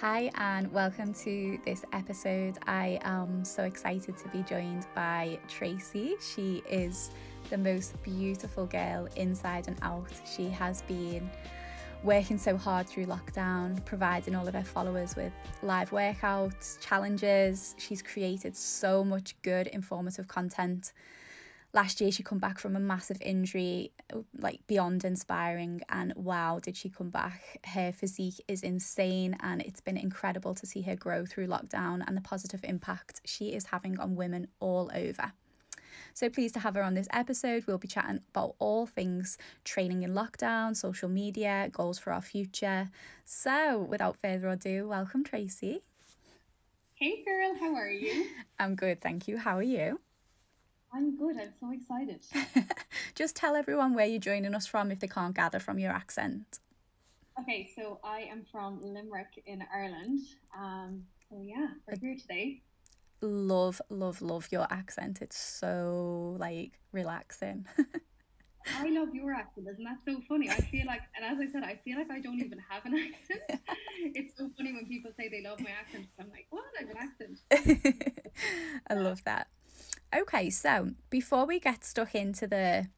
[0.00, 2.56] Hi, and welcome to this episode.
[2.66, 6.14] I am so excited to be joined by Tracy.
[6.22, 7.10] She is
[7.50, 10.10] the most beautiful girl inside and out.
[10.24, 11.28] She has been
[12.02, 17.74] working so hard through lockdown, providing all of her followers with live workouts, challenges.
[17.76, 20.94] She's created so much good, informative content
[21.72, 23.92] last year she come back from a massive injury
[24.38, 29.80] like beyond inspiring and wow did she come back her physique is insane and it's
[29.80, 33.98] been incredible to see her grow through lockdown and the positive impact she is having
[34.00, 35.32] on women all over
[36.14, 37.64] so pleased to have her on this episode.
[37.66, 42.90] We'll be chatting about all things training in lockdown, social media, goals for our future.
[43.24, 45.82] So without further ado, welcome Tracy.
[46.94, 48.26] Hey girl, how are you?
[48.58, 49.38] I'm good, thank you.
[49.38, 50.00] How are you?
[50.92, 51.36] I'm good.
[51.38, 52.24] I'm so excited.
[53.14, 56.58] Just tell everyone where you're joining us from if they can't gather from your accent.
[57.40, 60.20] Okay, so I am from Limerick in Ireland.
[60.56, 62.62] Um, so yeah, we're here today.
[63.22, 65.22] Love, love, love your accent.
[65.22, 67.66] It's so like relaxing.
[68.78, 69.68] I love your accent.
[69.70, 70.50] Isn't that so funny?
[70.50, 72.94] I feel like, and as I said, I feel like I don't even have an
[72.98, 73.60] accent.
[73.98, 76.06] it's so funny when people say they love my accent.
[76.18, 76.64] I'm like, what?
[76.78, 78.80] I have an accent.
[78.90, 79.48] I love that.
[80.14, 82.88] Okay, so before we get stuck into the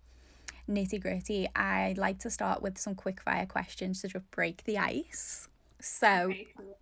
[0.68, 4.78] nitty gritty, I'd like to start with some quick fire questions to just break the
[4.78, 5.48] ice.
[5.78, 6.32] So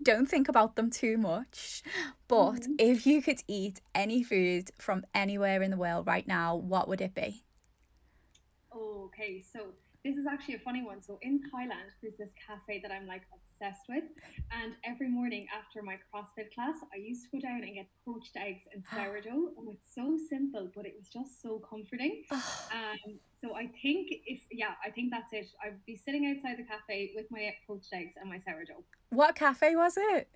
[0.03, 1.83] don't think about them too much.
[2.29, 2.75] But mm-hmm.
[2.79, 7.01] if you could eat any food from anywhere in the world right now, what would
[7.01, 7.43] it be?
[8.75, 9.73] Okay, so
[10.05, 11.03] this is actually a funny one.
[11.03, 14.05] So in Thailand, there's this cafe that I'm like obsessed with.
[14.51, 18.37] And every morning after my CrossFit class, I used to go down and get poached
[18.37, 19.53] eggs and sourdough.
[19.59, 22.25] And it's so simple, but it was just so comforting.
[22.31, 25.47] um, so I think if, yeah, I think that's it.
[25.65, 28.85] I'd be sitting outside the cafe with my poached eggs and my sourdough.
[29.11, 30.29] What cafe was it?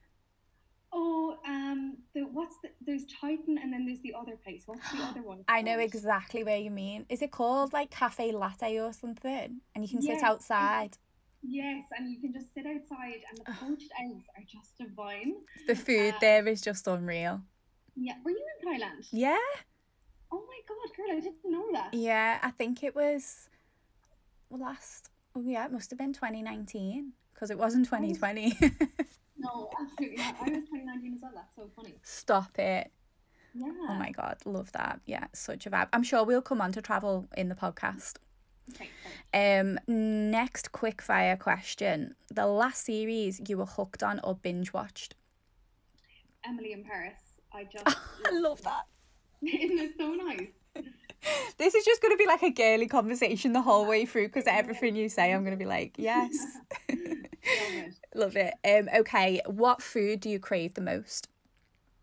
[0.97, 4.63] Oh, um, the what's the there's Titan and then there's the other place.
[4.67, 5.41] What's the other one?
[5.49, 7.05] I know exactly where you mean.
[7.09, 9.61] Is it called like Cafe Latte or something?
[9.75, 10.97] And you can yes, sit outside.
[11.43, 15.35] Yes, and you can just sit outside, and the poached eggs are just divine.
[15.67, 17.43] The food um, there is just unreal.
[17.97, 19.07] Yeah, were you in Thailand?
[19.11, 19.39] Yeah.
[20.33, 21.93] Oh my god, girl, I didn't know that.
[21.93, 23.49] Yeah, I think it was
[24.49, 25.11] last.
[25.35, 28.57] Oh yeah, it must have been twenty nineteen because it wasn't twenty twenty.
[29.45, 30.37] no, absolutely not.
[30.41, 31.33] I was twenty nineteen as well.
[31.35, 31.95] That's so funny.
[32.03, 32.91] Stop it.
[33.55, 33.71] Yeah.
[33.89, 35.01] Oh my god, love that.
[35.07, 35.89] Yeah, such a vibe.
[35.93, 38.15] I'm sure we'll come on to travel in the podcast.
[39.33, 42.15] Um, next quick fire question.
[42.33, 45.15] The last series you were hooked on or binge watched?
[46.47, 47.19] Emily in Paris.
[47.53, 47.85] I just
[48.27, 48.87] I love that.
[49.43, 50.49] Isn't it so nice?
[51.59, 54.45] this is just going to be like a girly conversation the whole way through because
[54.47, 56.33] everything you say, I'm going to be like, yes.
[58.15, 58.55] Love it.
[58.65, 58.89] Um.
[59.01, 59.41] Okay.
[59.47, 61.29] What food do you crave the most?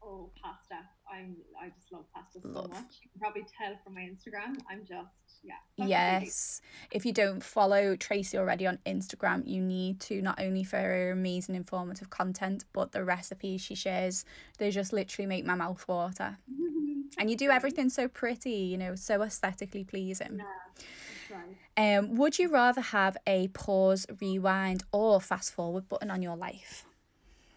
[0.04, 0.76] Oh, pasta.
[1.12, 1.38] I'm.
[1.62, 2.70] I just love pasta so love.
[2.70, 3.00] much.
[3.02, 4.58] You can probably tell from my Instagram.
[4.70, 5.88] I'm just yeah.
[5.88, 6.62] Yes.
[6.92, 11.12] If you don't follow Tracy already on Instagram, you need to not only for her
[11.12, 14.26] amazing informative content, but the recipes she shares.
[14.58, 16.38] They just literally make my mouth water.
[17.18, 20.40] and you do everything so pretty, you know, so aesthetically pleasing.
[20.40, 21.98] Yeah, right.
[21.98, 26.86] Um, would you rather have a pause, rewind, or fast forward button on your life?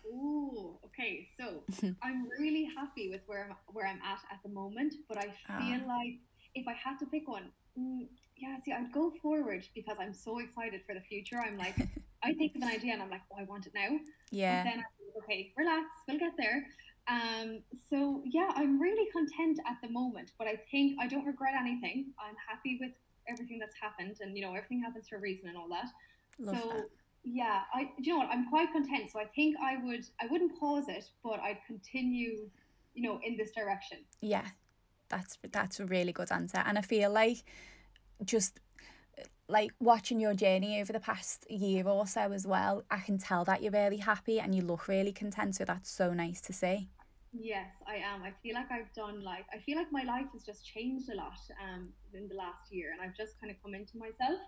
[0.06, 1.28] Ooh, okay.
[1.36, 1.62] So
[2.02, 5.26] I'm really happy with where I'm where I'm at at the moment, but I
[5.60, 5.88] feel uh.
[5.88, 6.18] like
[6.54, 8.06] if I had to pick one, Mm,
[8.36, 11.38] yeah, see, I'd go forward because I'm so excited for the future.
[11.38, 11.76] I'm like,
[12.22, 13.98] I think of an idea and I'm like, oh, I want it now.
[14.30, 14.58] Yeah.
[14.58, 16.66] And then I'm like, okay, relax, we'll get there.
[17.06, 17.60] Um,
[17.90, 22.06] so yeah, I'm really content at the moment, but I think I don't regret anything.
[22.18, 22.92] I'm happy with
[23.28, 25.86] everything that's happened, and you know, everything happens for a reason and all that.
[26.38, 26.88] Love so that.
[27.22, 29.10] yeah, I you know what, I'm quite content.
[29.12, 32.48] So I think I would I wouldn't pause it, but I'd continue,
[32.94, 33.98] you know, in this direction.
[34.20, 34.46] Yeah,
[35.08, 37.44] that's that's a really good answer and i feel like
[38.24, 38.60] just
[39.48, 43.44] like watching your journey over the past year or so as well i can tell
[43.44, 46.88] that you're really happy and you look really content so that's so nice to see.
[47.32, 48.22] Yes i am.
[48.22, 51.16] I feel like i've done like i feel like my life has just changed a
[51.16, 54.40] lot um in the last year and i've just kind of come into myself.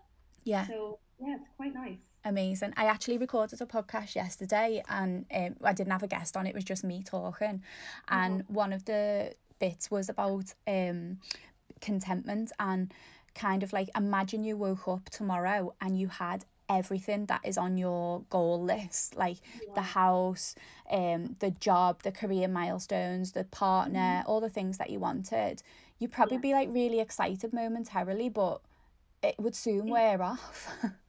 [0.44, 0.66] Yeah.
[0.66, 2.02] So yeah it's quite nice.
[2.25, 2.75] Amazing.
[2.76, 6.54] I actually recorded a podcast yesterday and um, i didn't have a guest on it
[6.54, 7.62] was just me talking
[8.08, 8.54] and mm-hmm.
[8.54, 11.19] one of the bits was about um
[11.81, 12.93] contentment and
[13.36, 17.78] kind of like imagine you woke up tomorrow and you had everything that is on
[17.78, 19.74] your goal list like yeah.
[19.74, 20.56] the house
[20.90, 24.28] um the job the career milestones the partner mm.
[24.28, 25.62] all the things that you wanted
[26.00, 26.40] you'd probably yeah.
[26.40, 28.60] be like really excited momentarily but
[29.22, 30.68] it would soon wear off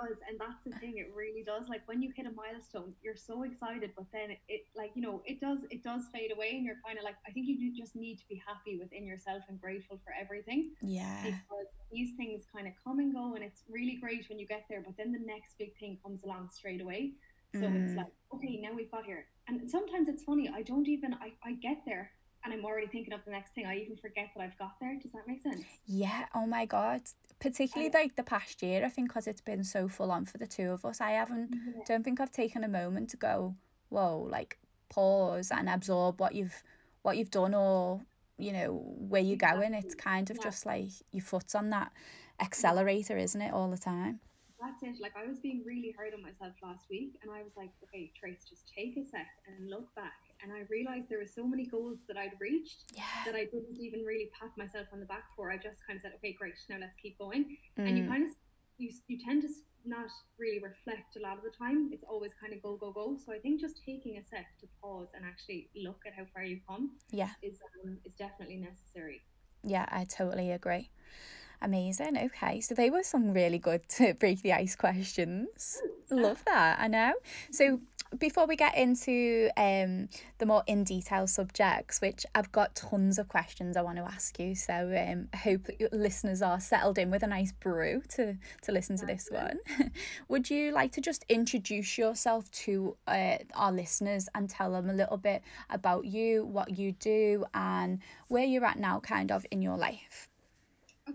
[0.00, 0.98] does, and that's the thing.
[0.98, 1.68] It really does.
[1.68, 5.02] Like when you hit a milestone, you're so excited, but then it, it like you
[5.02, 7.72] know, it does it does fade away, and you're kind of like, I think you
[7.76, 10.72] just need to be happy within yourself and grateful for everything.
[10.82, 11.22] Yeah.
[11.24, 14.64] Because these things kind of come and go, and it's really great when you get
[14.68, 17.12] there, but then the next big thing comes along straight away.
[17.52, 17.84] So mm.
[17.84, 19.26] it's like, okay, now we've got here.
[19.48, 20.48] And sometimes it's funny.
[20.54, 22.12] I don't even I, I get there
[22.44, 23.66] and I'm already thinking of the next thing.
[23.66, 24.98] I even forget that I've got there.
[25.00, 25.64] Does that make sense?
[25.86, 26.26] Yeah.
[26.34, 27.02] Oh my god.
[27.38, 30.46] Particularly like the past year, I think because it's been so full on for the
[30.46, 31.00] two of us.
[31.00, 31.50] I haven't.
[31.52, 31.82] Yeah.
[31.86, 33.56] Don't think I've taken a moment to go.
[33.88, 34.58] Whoa, like
[34.88, 36.62] pause and absorb what you've
[37.02, 38.02] what you've done or
[38.38, 39.68] you know where you're exactly.
[39.68, 39.74] going.
[39.74, 40.42] It's kind of yeah.
[40.42, 41.92] just like your foot's on that
[42.40, 44.20] accelerator, isn't it, all the time?
[44.60, 45.00] That's it.
[45.00, 48.12] Like I was being really hard on myself last week, and I was like, okay,
[48.12, 51.66] Trace, just take a sec and look back and I realized there were so many
[51.66, 53.02] goals that I'd reached yeah.
[53.26, 55.50] that I didn't even really pat myself on the back for.
[55.50, 57.56] I just kind of said, okay, great, now let's keep going.
[57.78, 57.88] Mm.
[57.88, 58.08] And you mm.
[58.08, 58.30] kind of
[58.78, 59.48] you you tend to
[59.84, 61.90] not really reflect a lot of the time.
[61.92, 63.18] It's always kind of go go go.
[63.24, 66.44] So I think just taking a sec to pause and actually look at how far
[66.44, 69.22] you've come, yeah, is um, is definitely necessary.
[69.62, 70.90] Yeah, I totally agree.
[71.62, 72.16] Amazing.
[72.16, 75.80] Okay, so they were some really good to break the ice questions.
[76.10, 76.78] Love that.
[76.80, 77.14] I know.
[77.50, 77.80] So
[78.18, 80.08] before we get into um
[80.38, 84.38] the more in detail subjects, which I've got tons of questions I want to ask
[84.38, 84.54] you.
[84.54, 88.96] So um, I hope listeners are settled in with a nice brew to to listen
[88.96, 89.58] to this one.
[90.28, 94.94] Would you like to just introduce yourself to uh, our listeners and tell them a
[94.94, 99.60] little bit about you, what you do, and where you're at now, kind of in
[99.62, 100.29] your life?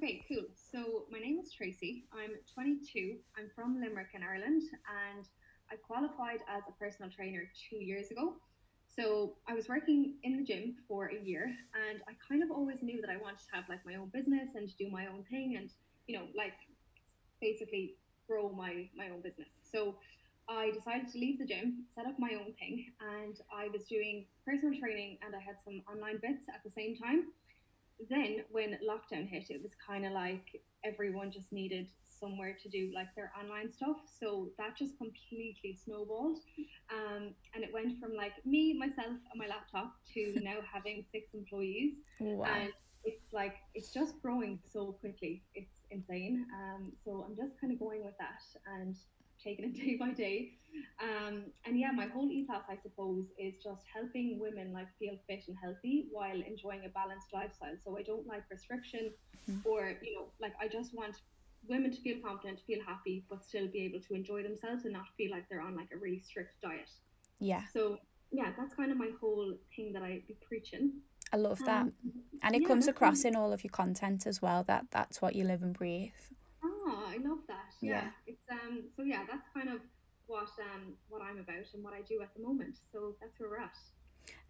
[0.06, 0.46] Okay, cool.
[0.54, 2.06] So my name is Tracy.
[2.14, 3.16] I'm 22.
[3.36, 5.26] I'm from Limerick in Ireland, and
[5.72, 8.36] I qualified as a personal trainer two years ago.
[8.88, 11.52] So I was working in the gym for a year,
[11.90, 14.50] and I kind of always knew that I wanted to have like my own business
[14.54, 15.72] and do my own thing, and
[16.06, 16.54] you know, like
[17.42, 17.96] basically
[18.30, 19.58] grow my my own business.
[19.64, 19.96] So
[20.48, 24.28] I decided to leave the gym, set up my own thing, and I was doing
[24.46, 27.34] personal training, and I had some online bits at the same time
[28.10, 31.88] then when lockdown hit, it was kind of like everyone just needed
[32.20, 33.98] somewhere to do like their online stuff.
[34.20, 36.40] So that just completely snowballed.
[36.92, 41.34] Um, and it went from like me, myself, and my laptop to now having six
[41.34, 41.96] employees.
[42.20, 42.46] Wow.
[42.46, 42.70] And
[43.04, 45.44] it's like, it's just growing so quickly.
[45.54, 46.46] It's insane.
[46.54, 48.42] Um, so I'm just kind of going with that
[48.80, 48.96] and
[49.46, 50.52] taking it day by day.
[51.02, 55.44] Um, and yeah, my whole ethos, I suppose, is just helping women like feel fit
[55.48, 57.76] and healthy while enjoying a balanced lifestyle.
[57.84, 59.12] So I don't like restriction,
[59.50, 59.68] mm-hmm.
[59.68, 61.16] or you know, like I just want
[61.68, 65.06] women to feel confident, feel happy, but still be able to enjoy themselves and not
[65.18, 66.90] feel like they're on like a really strict diet.
[67.40, 67.64] Yeah.
[67.74, 68.00] So
[68.32, 70.94] yeah, that's kind of my whole thing that I be preaching.
[71.34, 71.94] I love that, um,
[72.44, 74.64] and it yeah, comes across in all of your content as well.
[74.64, 76.12] That that's what you live and breathe.
[77.16, 77.74] I love that.
[77.82, 77.92] Yeah.
[77.92, 78.10] yeah.
[78.28, 79.82] It's um so yeah, that's kind of
[80.28, 82.78] what um what I'm about and what I do at the moment.
[82.92, 83.78] So that's where we're at.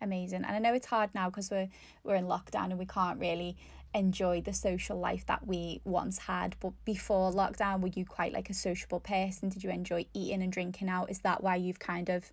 [0.01, 0.43] Amazing.
[0.45, 1.69] And I know it's hard now because we're
[2.03, 3.57] we're in lockdown and we can't really
[3.93, 6.55] enjoy the social life that we once had.
[6.59, 9.49] But before lockdown, were you quite like a sociable person?
[9.49, 11.09] Did you enjoy eating and drinking out?
[11.09, 12.31] Is that why you've kind of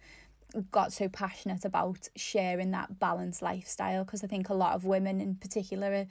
[0.71, 4.05] got so passionate about sharing that balanced lifestyle?
[4.05, 6.07] Because I think a lot of women in particular are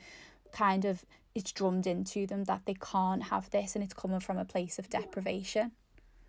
[0.52, 1.04] kind of
[1.34, 4.78] it's drummed into them that they can't have this and it's coming from a place
[4.78, 5.72] of deprivation.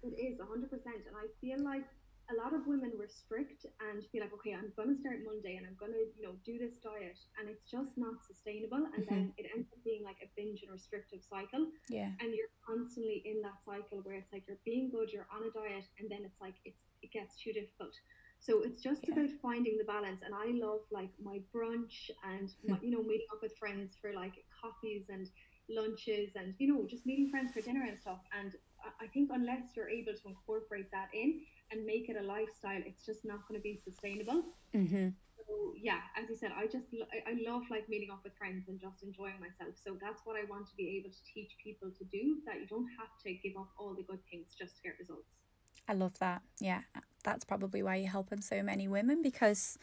[0.01, 0.69] It is 100%.
[0.73, 1.83] And I feel like
[2.31, 5.67] a lot of women restrict and feel like, okay, I'm going to start Monday and
[5.67, 7.19] I'm going to, you know, do this diet.
[7.39, 8.87] And it's just not sustainable.
[8.95, 9.15] And mm-hmm.
[9.15, 11.67] then it ends up being like a binge and restrictive cycle.
[11.89, 12.11] Yeah.
[12.23, 15.51] And you're constantly in that cycle where it's like you're being good, you're on a
[15.51, 17.95] diet, and then it's like it's it gets too difficult.
[18.39, 19.15] So it's just yeah.
[19.15, 20.21] about finding the balance.
[20.23, 24.11] And I love like my brunch and my, you know meeting up with friends for
[24.13, 25.27] like coffees and
[25.69, 28.19] lunches and you know just meeting friends for dinner and stuff.
[28.37, 28.53] And
[28.99, 31.41] I think unless you're able to incorporate that in
[31.71, 34.43] and make it a lifestyle, it's just not going to be sustainable.
[34.75, 35.09] Mm-hmm.
[35.47, 36.87] So yeah, as you said, I just
[37.27, 39.75] I love like meeting up with friends and just enjoying myself.
[39.83, 42.39] So that's what I want to be able to teach people to do.
[42.45, 45.39] That you don't have to give up all the good things just to get results.
[45.87, 46.41] I love that.
[46.59, 46.81] Yeah,
[47.23, 49.77] that's probably why you're helping so many women because.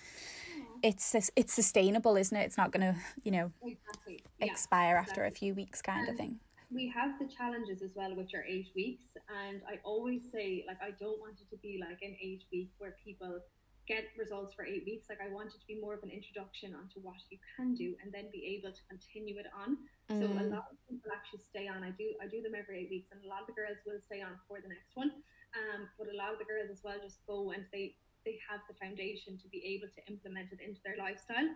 [0.83, 2.45] It's it's sustainable, isn't it?
[2.45, 4.23] It's not going to, you know, exactly.
[4.41, 6.41] expire yeah, after a few weeks, kind and of thing.
[6.73, 10.79] We have the challenges as well, which are eight weeks, and I always say, like,
[10.83, 13.41] I don't want it to be like an eight week where people
[13.89, 15.07] get results for eight weeks.
[15.11, 17.97] Like, I want it to be more of an introduction onto what you can do,
[18.03, 19.79] and then be able to continue it on.
[20.07, 20.19] Mm.
[20.21, 20.51] So a mm.
[20.55, 21.83] lot of people actually stay on.
[21.83, 23.99] I do I do them every eight weeks, and a lot of the girls will
[23.99, 25.11] stay on for the next one
[25.57, 28.61] um, but a lot of the girls as well just go and they they have
[28.69, 31.49] the foundation to be able to implement it into their lifestyle,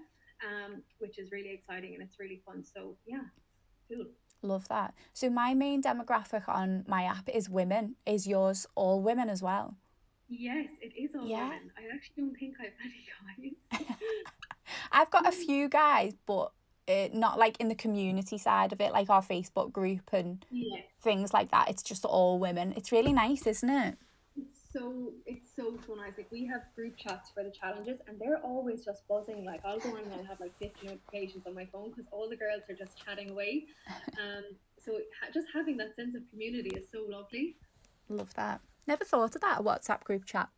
[0.44, 2.64] um, which is really exciting and it's really fun.
[2.64, 3.28] So yeah,
[3.88, 4.06] cool.
[4.42, 4.94] Love that.
[5.12, 7.97] So my main demographic on my app is women.
[8.04, 9.76] Is yours all women as well?
[10.28, 11.44] Yes, it is all yeah.
[11.44, 11.71] women.
[11.78, 12.73] I actually don't think I've
[13.40, 13.87] any guys.
[14.92, 16.52] I've got a few guys, but
[16.88, 20.80] uh, not like in the community side of it, like our Facebook group and yeah.
[21.00, 21.71] things like that.
[21.71, 22.75] It's just all women.
[22.76, 23.97] It's really nice, isn't it?
[24.75, 26.14] So it's so so nice.
[26.16, 29.45] Like we have group chats for the challenges, and they're always just buzzing.
[29.45, 32.28] Like I'll go on and I'll have like fifty notifications on my phone because all
[32.28, 33.64] the girls are just chatting away.
[34.14, 34.45] Um,
[34.78, 34.99] so
[35.33, 37.57] just having that sense of community is so lovely.
[38.09, 38.61] Love that.
[38.87, 40.49] Never thought of that a WhatsApp group chat.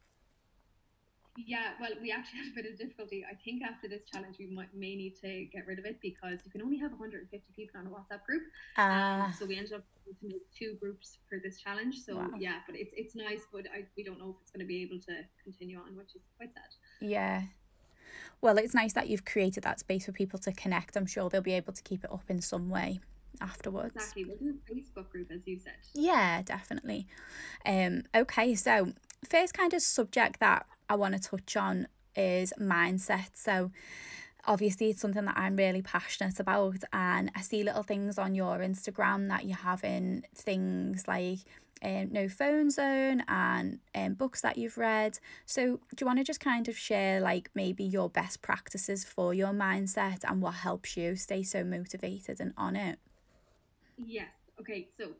[1.44, 3.24] Yeah, well, we actually had a bit of difficulty.
[3.30, 6.40] I think after this challenge, we might may need to get rid of it because
[6.44, 8.42] you can only have 150 people on a WhatsApp group.
[8.78, 11.96] Uh, um, so we ended up to make two groups for this challenge.
[11.98, 12.30] So wow.
[12.38, 14.82] yeah, but it's it's nice, but I, we don't know if it's going to be
[14.82, 17.06] able to continue on, which is quite sad.
[17.06, 17.42] Yeah.
[18.40, 20.96] Well, it's nice that you've created that space for people to connect.
[20.96, 23.00] I'm sure they'll be able to keep it up in some way
[23.40, 23.94] afterwards.
[23.94, 24.24] Exactly.
[24.24, 25.74] Do a Facebook group, as you said.
[25.94, 27.06] Yeah, definitely.
[27.64, 28.04] Um.
[28.14, 28.54] Okay.
[28.54, 28.92] So
[29.28, 33.30] first kind of subject that I want to touch on is mindset.
[33.34, 33.70] So,
[34.46, 38.58] obviously, it's something that I'm really passionate about, and I see little things on your
[38.58, 41.40] Instagram that you have in things like
[41.82, 45.18] um, No Phone Zone and um, books that you've read.
[45.44, 49.34] So, do you want to just kind of share, like, maybe your best practices for
[49.34, 52.98] your mindset and what helps you stay so motivated and on it?
[53.98, 54.32] Yes.
[54.60, 54.88] Okay.
[54.96, 55.12] So,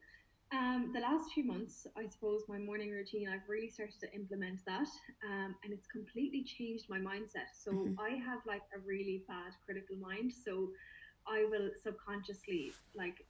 [0.52, 4.60] um, the last few months, I suppose my morning routine, I've really started to implement
[4.66, 4.86] that,
[5.28, 7.50] um, and it's completely changed my mindset.
[7.58, 8.00] So mm-hmm.
[8.00, 10.68] I have like a really bad critical mind, so
[11.26, 13.26] I will subconsciously like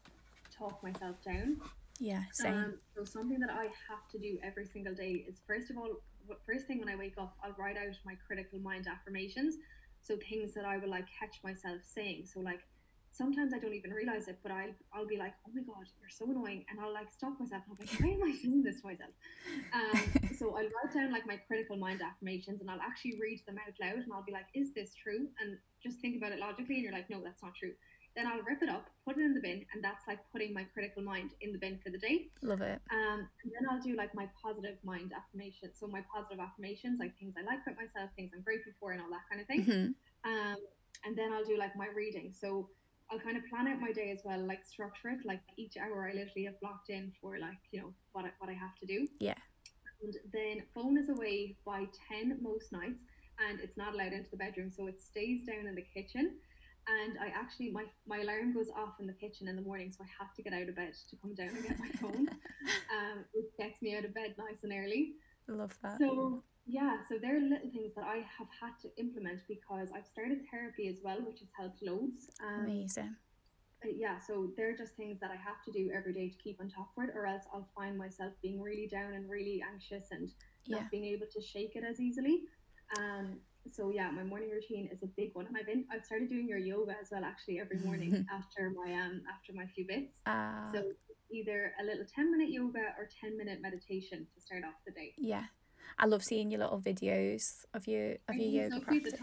[0.57, 1.57] talk myself down.
[1.99, 2.55] Yeah, same.
[2.55, 6.03] Um, so something that I have to do every single day is first of all,
[6.47, 9.57] first thing when I wake up, I'll write out my critical mind affirmations.
[10.03, 12.27] So things that I will like catch myself saying.
[12.33, 12.61] So like
[13.17, 16.11] sometimes I don't even realize it, but I'll, I'll be like, oh my God, you're
[16.11, 16.65] so annoying.
[16.71, 18.87] And I'll like stop myself and I'll be like, why am I saying this to
[18.87, 19.11] myself?
[19.73, 23.57] Um, so I'll write down like my critical mind affirmations and I'll actually read them
[23.57, 25.29] out loud and I'll be like, is this true?
[25.41, 26.77] And just think about it logically.
[26.77, 27.73] And you're like, no, that's not true.
[28.15, 30.65] Then I'll rip it up, put it in the bin, and that's like putting my
[30.73, 32.29] critical mind in the bin for the day.
[32.41, 32.81] Love it.
[32.91, 35.77] Um, and then I'll do like my positive mind affirmations.
[35.79, 39.03] So my positive affirmations, like things I like about myself, things I'm grateful for, and
[39.03, 39.65] all that kind of thing.
[39.69, 40.33] Mm-hmm.
[40.33, 40.57] Um,
[41.05, 42.33] and then I'll do like my reading.
[42.33, 42.71] So
[43.11, 45.25] I'll kind of plan out my day as well, like structure it.
[45.25, 48.51] Like each hour, I literally have blocked in for like you know what I, what
[48.51, 49.07] I have to do.
[49.21, 49.35] Yeah.
[50.03, 53.03] And then phone is away by ten most nights,
[53.49, 56.37] and it's not allowed into the bedroom, so it stays down in the kitchen.
[56.89, 60.05] And I actually my my alarm goes off in the kitchen in the morning, so
[60.05, 62.29] I have to get out of bed to come down and get my phone.
[62.97, 65.15] um, it gets me out of bed nice and early.
[65.49, 65.99] I love that.
[65.99, 70.07] So yeah, so there are little things that I have had to implement because I've
[70.07, 72.31] started therapy as well, which has helped loads.
[72.43, 73.15] Um, Amazing.
[73.85, 76.61] Uh, yeah, so they're just things that I have to do every day to keep
[76.61, 80.07] on top of it, or else I'll find myself being really down and really anxious
[80.11, 80.29] and
[80.69, 80.89] not yeah.
[80.91, 82.43] being able to shake it as easily.
[82.99, 83.39] Um,
[83.73, 86.49] so yeah, my morning routine is a big one, and I've been I've started doing
[86.49, 90.21] your yoga as well, actually every morning after my um after my few bits.
[90.27, 90.83] Uh, so
[91.31, 95.15] either a little ten minute yoga or ten minute meditation to start off the day.
[95.19, 95.45] Yeah,
[95.99, 99.13] I love seeing your little videos of your of your yoga practice.
[99.13, 99.19] The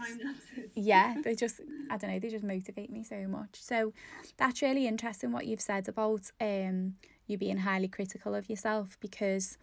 [0.74, 3.62] yeah, they just I don't know, they just motivate me so much.
[3.62, 3.92] So
[4.36, 6.94] that's really interesting what you've said about um
[7.26, 9.56] you being highly critical of yourself because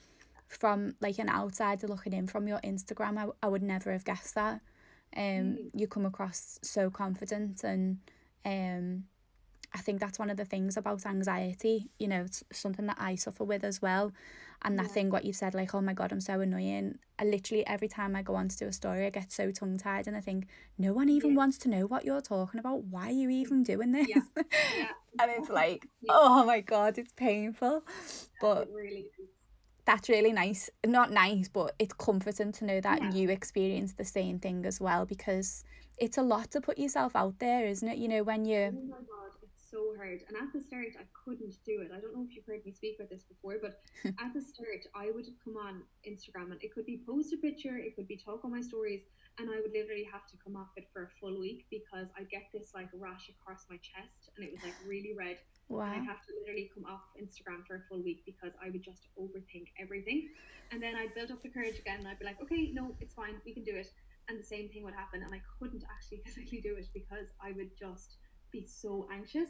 [0.47, 4.35] from like an outsider looking in from your Instagram, I, I would never have guessed
[4.35, 4.61] that.
[5.15, 5.71] Um, mm.
[5.73, 7.99] you come across so confident and
[8.45, 9.03] um
[9.73, 13.15] I think that's one of the things about anxiety, you know, it's something that I
[13.15, 14.11] suffer with as well.
[14.63, 14.93] And that yeah.
[14.93, 16.99] thing, what you've said, like, oh my God, I'm so annoying.
[17.17, 19.77] I literally, every time I go on to do a story, I get so tongue
[19.77, 21.37] tied and I think, no one even yeah.
[21.37, 22.83] wants to know what you're talking about.
[22.83, 24.07] Why are you even doing this?
[24.07, 24.21] Yeah.
[24.77, 24.87] yeah.
[25.19, 27.83] and it's like, oh my God, it's painful.
[28.39, 29.05] But it really
[29.85, 30.69] that's really nice.
[30.85, 35.05] Not nice, but it's comforting to know that you experience the same thing as well
[35.05, 35.63] because
[35.97, 37.97] it's a lot to put yourself out there, isn't it?
[37.97, 38.71] You know, when you.
[38.73, 39.05] Oh
[39.71, 40.19] so hard.
[40.27, 41.89] And at the start, I couldn't do it.
[41.95, 44.83] I don't know if you've heard me speak about this before, but at the start,
[44.93, 48.19] I would come on Instagram and it could be post a picture, it could be
[48.19, 49.01] talk on my stories,
[49.39, 52.27] and I would literally have to come off it for a full week because I
[52.27, 55.37] get this like rash across my chest and it was like really red.
[55.69, 55.87] Wow.
[55.87, 58.83] And I'd have to literally come off Instagram for a full week because I would
[58.83, 60.27] just overthink everything.
[60.71, 63.15] And then I'd build up the courage again and I'd be like, okay, no, it's
[63.15, 63.87] fine, we can do it.
[64.27, 65.23] And the same thing would happen.
[65.23, 68.17] And I couldn't actually physically do it because I would just
[68.51, 69.49] be so anxious.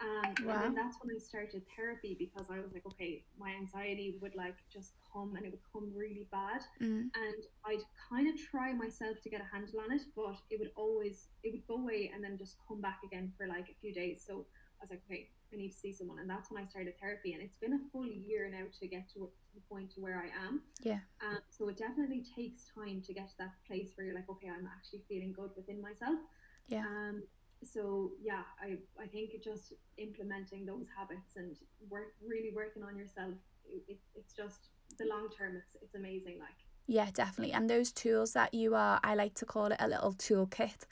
[0.00, 0.54] Um, wow.
[0.54, 4.34] And then that's when I started therapy because I was like, okay, my anxiety would
[4.34, 6.62] like just come and it would come really bad.
[6.82, 7.08] Mm.
[7.14, 10.72] And I'd kind of try myself to get a handle on it, but it would
[10.76, 13.94] always, it would go away and then just come back again for like a few
[13.94, 14.22] days.
[14.26, 14.46] So
[14.80, 16.18] I was like, okay, I need to see someone.
[16.18, 17.32] And that's when I started therapy.
[17.32, 20.18] And it's been a full year now to get to, to the point to where
[20.18, 20.62] I am.
[20.82, 20.98] Yeah.
[21.22, 24.48] Um, so it definitely takes time to get to that place where you're like, okay,
[24.48, 26.18] I'm actually feeling good within myself.
[26.66, 26.80] Yeah.
[26.80, 27.22] Um,
[27.66, 31.56] so yeah, I, I think just implementing those habits and
[31.88, 33.34] work really working on yourself,
[33.66, 34.68] it, it, it's just
[34.98, 36.38] the long term, it's, it's amazing.
[36.38, 36.56] Like,
[36.86, 37.54] yeah, definitely.
[37.54, 40.86] And those tools that you are, I like to call it a little toolkit.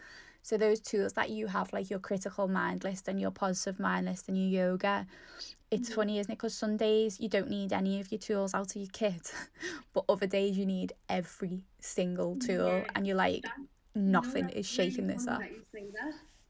[0.45, 4.07] So those tools that you have, like your critical mind list and your positive mind
[4.07, 5.07] list and your yoga,
[5.71, 5.95] it's mm-hmm.
[5.95, 6.37] funny, isn't it?
[6.37, 9.33] Because some days you don't need any of your tools out of your kit,
[9.93, 13.45] but other days you need every single tool, yeah, and you're like,
[13.95, 15.43] nothing know, is shaking really this up.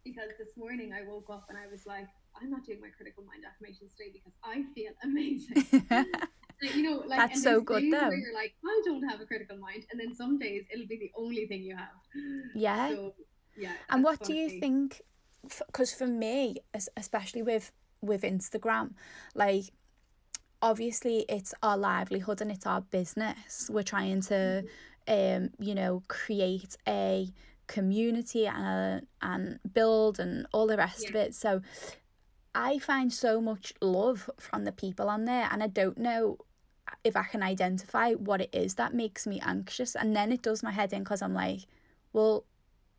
[0.04, 2.06] Because this morning I woke up and I was like,
[2.40, 5.64] I'm not doing my critical mind affirmations today because I feel amazing.
[6.76, 8.08] you know, like that's so good though.
[8.08, 10.98] Where you're like, I don't have a critical mind, and then some days it'll be
[10.98, 11.88] the only thing you have.
[12.54, 12.88] Yeah.
[12.90, 13.14] So,
[13.56, 13.72] yeah.
[13.90, 15.02] And what do you think?
[15.66, 16.56] Because for me,
[16.96, 18.94] especially with with Instagram,
[19.34, 19.64] like
[20.60, 23.68] obviously it's our livelihood and it's our business.
[23.70, 24.64] We're trying to,
[25.06, 25.44] mm-hmm.
[25.44, 27.28] um, you know, create a
[27.72, 31.08] community and and build and all the rest yeah.
[31.08, 31.34] of it.
[31.34, 31.62] So
[32.54, 36.38] I find so much love from the people on there, and I don't know
[37.02, 39.96] if I can identify what it is that makes me anxious.
[39.96, 41.60] And then it does my head in because I'm like,
[42.12, 42.44] well,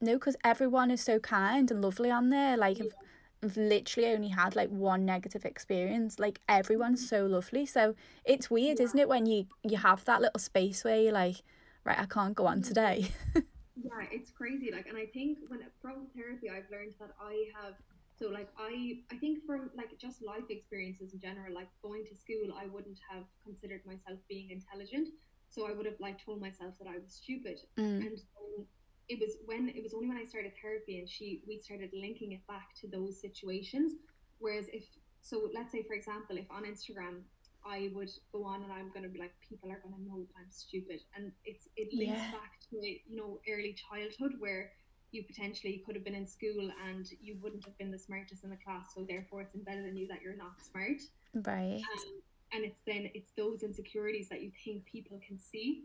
[0.01, 2.57] no, because everyone is so kind and lovely on there.
[2.57, 2.85] Like, yeah.
[2.85, 6.17] I've, I've literally only had like one negative experience.
[6.17, 7.65] Like, everyone's so lovely.
[7.65, 8.85] So it's weird, yeah.
[8.85, 11.43] isn't it, when you you have that little space where you're like,
[11.85, 12.67] right, I can't go on mm-hmm.
[12.67, 13.11] today.
[13.75, 14.71] yeah, it's crazy.
[14.71, 17.75] Like, and I think when from therapy, I've learned that I have
[18.15, 22.15] so like I I think from like just life experiences in general, like going to
[22.15, 25.09] school, I wouldn't have considered myself being intelligent.
[25.49, 27.59] So I would have like told myself that I was stupid.
[27.77, 28.05] Mm.
[28.05, 28.65] And um,
[29.09, 32.33] it was when it was only when I started therapy and she we started linking
[32.33, 33.93] it back to those situations.
[34.39, 34.85] Whereas if
[35.21, 37.25] so let's say for example, if on Instagram
[37.65, 40.49] I would go on and I'm gonna be like, people are gonna know that I'm
[40.49, 40.99] stupid.
[41.15, 42.31] And it's it links yeah.
[42.31, 44.71] back to you know, early childhood where
[45.13, 48.49] you potentially could have been in school and you wouldn't have been the smartest in
[48.49, 50.99] the class so therefore it's embedded in you that you're not smart
[51.45, 55.83] right um, and it's then it's those insecurities that you think people can see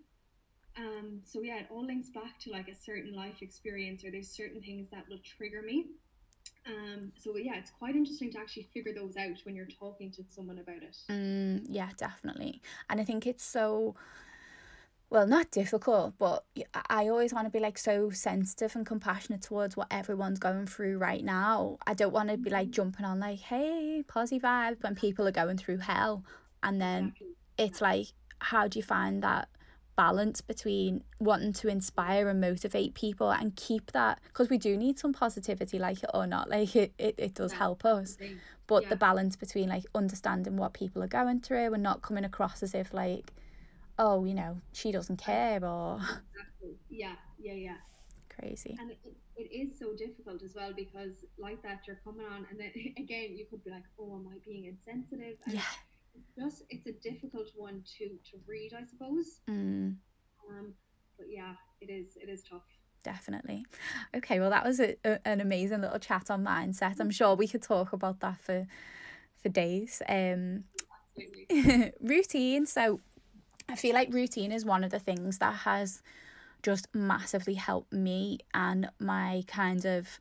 [0.79, 4.31] um so yeah it all links back to like a certain life experience or there's
[4.31, 5.87] certain things that will trigger me
[6.69, 10.23] um so yeah it's quite interesting to actually figure those out when you're talking to
[10.29, 13.95] someone about it mm, yeah definitely and i think it's so
[15.11, 16.45] well, not difficult, but
[16.91, 20.99] I always want to be like so sensitive and compassionate towards what everyone's going through
[20.99, 21.79] right now.
[21.87, 25.33] I don't want to be like jumping on like, hey, posy vibe when people are
[25.33, 26.25] going through hell.
[26.63, 27.15] And then
[27.57, 28.09] it's like,
[28.41, 29.49] how do you find that
[29.99, 34.21] balance between wanting to inspire and motivate people and keep that?
[34.29, 37.55] Because we do need some positivity, like it or not, like it, it, it does
[37.55, 38.17] help us.
[38.69, 38.91] But yeah.
[38.91, 42.75] the balance between like understanding what people are going through and not coming across as
[42.75, 43.33] if like,
[43.99, 45.97] oh, you know, she doesn't care or.
[45.97, 46.79] Exactly.
[46.89, 47.77] Yeah, yeah, yeah.
[48.29, 48.77] Crazy.
[48.79, 48.99] And it,
[49.37, 53.37] it is so difficult as well because, like that, you're coming on, and then again,
[53.37, 55.39] you could be like, oh, am I being insensitive?
[55.45, 55.63] And yeah.
[56.39, 59.41] Just, it's a difficult one to to read, I suppose.
[59.49, 59.97] Mm.
[60.49, 60.75] Um,
[61.17, 62.63] but yeah, it is, it is tough
[63.05, 63.65] definitely.
[64.15, 67.01] Okay, well that was a, a, an amazing little chat on mindset.
[67.01, 68.67] I'm sure we could talk about that for
[69.41, 70.03] for days.
[70.09, 70.65] Um
[72.01, 72.67] routine.
[72.67, 73.01] So
[73.69, 76.03] I feel like routine is one of the things that has
[76.63, 80.19] just massively helped me and my kind of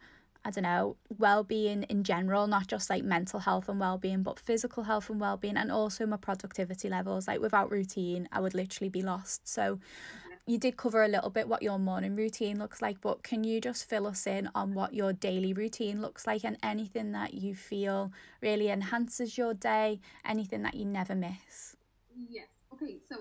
[0.47, 4.23] I don't know, well being in general, not just like mental health and well being,
[4.23, 7.27] but physical health and well being, and also my productivity levels.
[7.27, 9.45] Like without routine, I would literally be lost.
[9.45, 10.49] So, mm-hmm.
[10.49, 13.59] you did cover a little bit what your morning routine looks like, but can you
[13.59, 17.53] just fill us in on what your daily routine looks like and anything that you
[17.53, 21.75] feel really enhances your day, anything that you never miss?
[22.29, 22.47] Yes.
[22.71, 22.99] Okay.
[23.09, 23.17] So,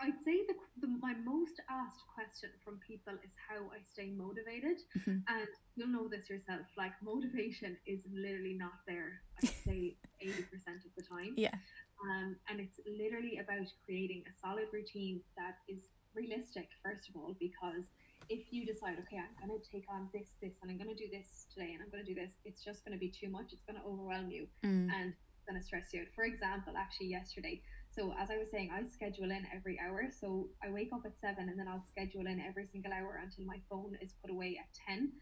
[0.00, 4.84] I'd say the, the, my most asked question from people is how I stay motivated,
[4.98, 5.24] mm-hmm.
[5.24, 6.68] and you'll know this yourself.
[6.76, 9.24] Like motivation is literally not there.
[9.42, 11.34] I'd say eighty percent of the time.
[11.36, 11.56] Yeah.
[12.04, 16.68] Um, and it's literally about creating a solid routine that is realistic.
[16.84, 17.88] First of all, because
[18.28, 20.96] if you decide, okay, I'm going to take on this, this, and I'm going to
[20.96, 23.30] do this today, and I'm going to do this, it's just going to be too
[23.30, 23.52] much.
[23.52, 24.88] It's going to overwhelm you, mm.
[24.92, 25.12] and
[25.48, 26.08] going to stress you out.
[26.14, 27.62] For example, actually yesterday
[27.94, 30.10] so as I was saying, I schedule in every hour.
[30.10, 33.44] So I wake up at seven and then I'll schedule in every single hour until
[33.44, 35.12] my phone is put away at ten.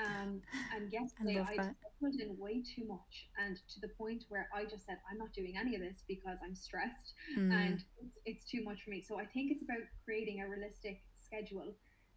[0.00, 0.40] Um,
[0.74, 4.64] and yesterday I, I scheduled in way too much, and to the point where I
[4.64, 7.52] just said I'm not doing any of this because I'm stressed mm.
[7.52, 9.04] and it's, it's too much for me.
[9.06, 11.74] So I think it's about creating a realistic schedule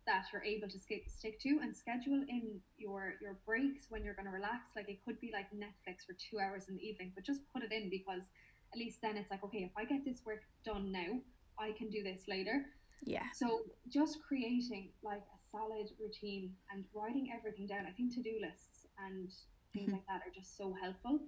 [0.07, 4.15] that you're able to sk- stick to and schedule in your your breaks when you're
[4.15, 7.11] going to relax like it could be like netflix for two hours in the evening
[7.13, 8.31] but just put it in because
[8.73, 11.19] at least then it's like okay if i get this work done now
[11.59, 12.65] i can do this later.
[13.05, 13.29] Yeah.
[13.35, 13.61] So
[13.93, 19.29] just creating like a solid routine and writing everything down i think to-do lists and
[19.73, 21.19] things like that are just so helpful.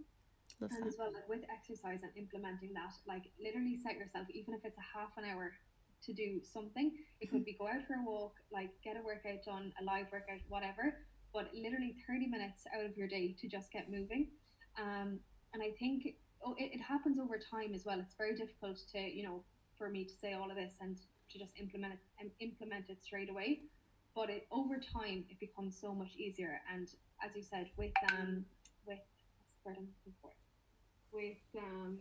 [0.60, 0.88] Love and that.
[0.88, 4.78] as well like with exercise and implementing that like literally set yourself even if it's
[4.78, 5.54] a half an hour
[6.04, 9.44] to do something it could be go out for a walk like get a workout
[9.46, 13.72] done a live workout whatever but literally 30 minutes out of your day to just
[13.72, 14.28] get moving.
[14.80, 15.20] Um,
[15.54, 18.00] and i think oh, it, it happens over time as well.
[18.00, 19.44] It's very difficult to you know
[19.78, 20.98] for me to say all of this and
[21.32, 23.62] to just implement it and implement it straight away.
[24.16, 26.62] But it over time it becomes so much easier.
[26.74, 26.88] And
[27.24, 28.46] as you said with um
[28.86, 29.00] with
[29.38, 30.32] what's the word I'm looking for?
[31.12, 31.98] With um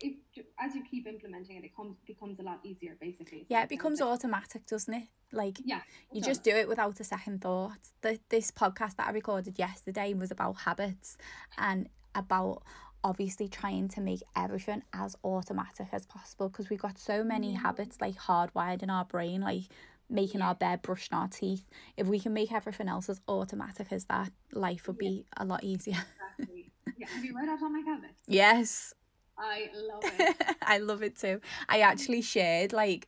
[0.00, 0.16] it
[0.60, 3.46] as you keep implementing it it comes becomes a lot easier basically.
[3.48, 5.08] Yeah, it becomes automatic, doesn't it?
[5.32, 5.80] Like yeah
[6.12, 7.78] you just do it without a second thought.
[8.02, 11.16] The, this podcast that I recorded yesterday was about habits
[11.58, 12.62] and about
[13.04, 18.00] obviously trying to make everything as automatic as possible because we've got so many habits
[18.00, 19.64] like hardwired in our brain, like
[20.10, 20.48] making Yeah.
[20.48, 21.64] our bed, brushing our teeth.
[21.96, 25.08] If we can make everything else as automatic as that, life would Yeah.
[25.10, 26.02] be a lot easier.
[26.38, 28.92] exactly yeah have you read atomic habits yes.
[29.38, 31.40] i love it I love it too.
[31.68, 33.06] I actually shared like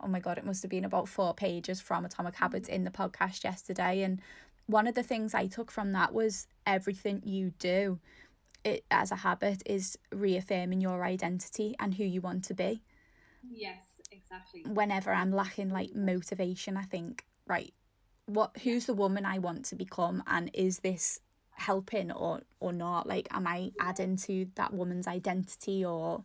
[0.00, 2.76] oh my god, it must have been about four pages from Atomic Habits mm-hmm.
[2.76, 4.20] in the podcast yesterday and
[4.66, 7.98] one of the things I took from that was everything you do
[8.68, 12.82] it as a habit is reaffirming your identity and who you want to be.
[13.50, 17.72] yes exactly Whenever I'm lacking like motivation, I think, right,
[18.26, 21.20] what who's the woman I want to become and is this
[21.52, 23.06] helping or or not?
[23.06, 26.24] Like am I adding to that woman's identity or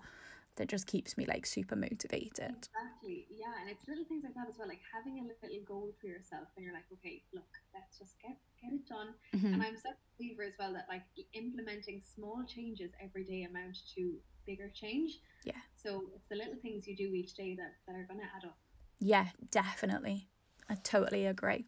[0.56, 2.68] that just keeps me like super motivated.
[2.70, 3.28] Exactly.
[3.30, 6.08] Yeah, and it's little things like that as well, like having a little goal for
[6.08, 9.14] yourself, and you're like, okay, look, let's just get get it done.
[9.36, 9.54] Mhm.
[9.54, 13.78] And I'm such a believer as well that like implementing small changes every day amount
[13.96, 15.20] to bigger change.
[15.44, 15.60] Yeah.
[15.76, 18.46] So it's the little things you do each day that that are going to add
[18.46, 18.58] up.
[19.00, 20.30] Yeah, definitely.
[20.70, 21.66] I totally agree.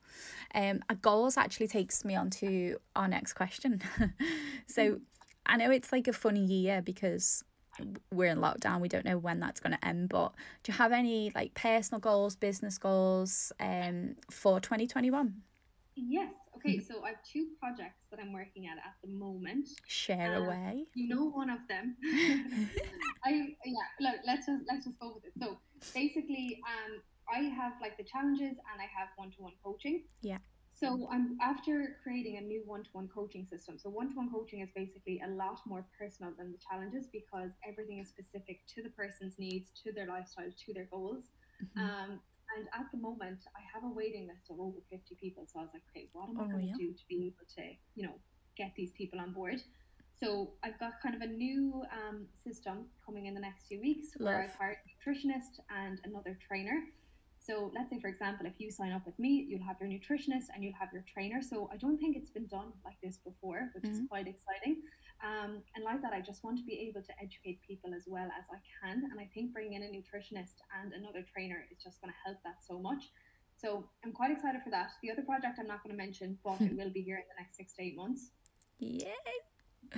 [0.53, 3.81] Um, goals actually takes me on to our next question.
[4.67, 4.99] so
[5.45, 7.43] I know it's like a funny year because
[8.11, 8.79] we're in lockdown.
[8.81, 10.09] We don't know when that's going to end.
[10.09, 10.33] But
[10.63, 15.41] do you have any like personal goals, business goals, um, for twenty twenty one?
[15.95, 16.33] Yes.
[16.57, 16.79] Okay.
[16.79, 19.67] So I have two projects that I'm working at at the moment.
[19.87, 20.85] Share Uh, away.
[20.93, 21.95] You know one of them.
[23.23, 23.87] I yeah.
[23.99, 25.33] Look, let's just let's just go with it.
[25.39, 25.57] So
[25.93, 27.01] basically, um,
[27.33, 30.03] I have like the challenges and I have one to one coaching.
[30.21, 30.39] Yeah.
[30.75, 33.77] So I'm after creating a new one-to-one coaching system.
[33.79, 38.09] So one-to-one coaching is basically a lot more personal than the challenges because everything is
[38.09, 41.31] specific to the person's needs, to their lifestyle, to their goals.
[41.63, 41.79] Mhm.
[41.79, 42.21] Um,
[42.57, 45.47] and at the moment, I have a waiting list of over 50 people.
[45.47, 46.77] So I was like, okay, what am I Oh, going to yeah.
[46.77, 47.63] do to be able to,
[47.95, 48.19] you know,
[48.57, 49.61] get these people on board?
[50.13, 54.09] So I've got kind of a new um, system coming in the next few weeks
[54.17, 54.43] where Love.
[54.43, 56.83] I've hired a nutritionist and another trainer.
[57.45, 60.47] So let's say, for example, if you sign up with me, you'll have your nutritionist
[60.53, 61.43] and you'll have your trainer.
[61.43, 64.07] So I don't think it's been done like this before, which is Mhm.
[64.09, 64.81] quite exciting.
[65.23, 68.29] Um, and like that, I just want to be able to educate people as well
[68.39, 69.05] as I can.
[69.11, 72.41] And I think bringing in a nutritionist and another trainer is just going to help
[72.43, 73.11] that so much.
[73.57, 74.89] So I'm quite excited for that.
[75.03, 77.35] The other project I'm not going to mention, but it will be here in the
[77.41, 78.31] next six to eight months.
[78.79, 79.13] Yeah.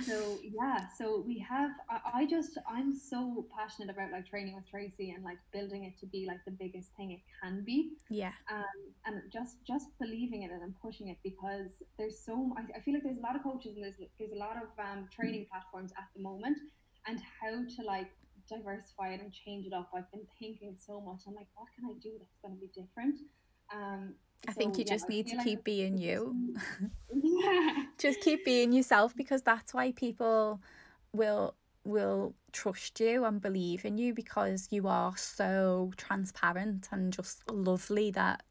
[0.00, 1.70] So yeah, so we have.
[1.90, 5.98] I, I just I'm so passionate about like training with Tracy and like building it
[6.00, 8.32] to be like the biggest thing it can be Yeah.
[8.50, 12.80] um, and just just believing in it and pushing it because there's so I, I
[12.80, 15.46] feel like there's a lot of coaches and there's there's a lot of um, training
[15.50, 16.58] platforms at the moment
[17.06, 18.10] and how to like
[18.48, 21.84] diversify it and change it up I've been thinking so much I'm like what can
[21.84, 23.16] I do that's going to be different
[23.74, 24.14] um,
[24.46, 26.34] I think you yeah, just need to like keep being you.
[27.22, 30.60] yeah just keep being yourself because that's why people
[31.12, 37.50] will will trust you and believe in you because you are so transparent and just
[37.50, 38.42] lovely that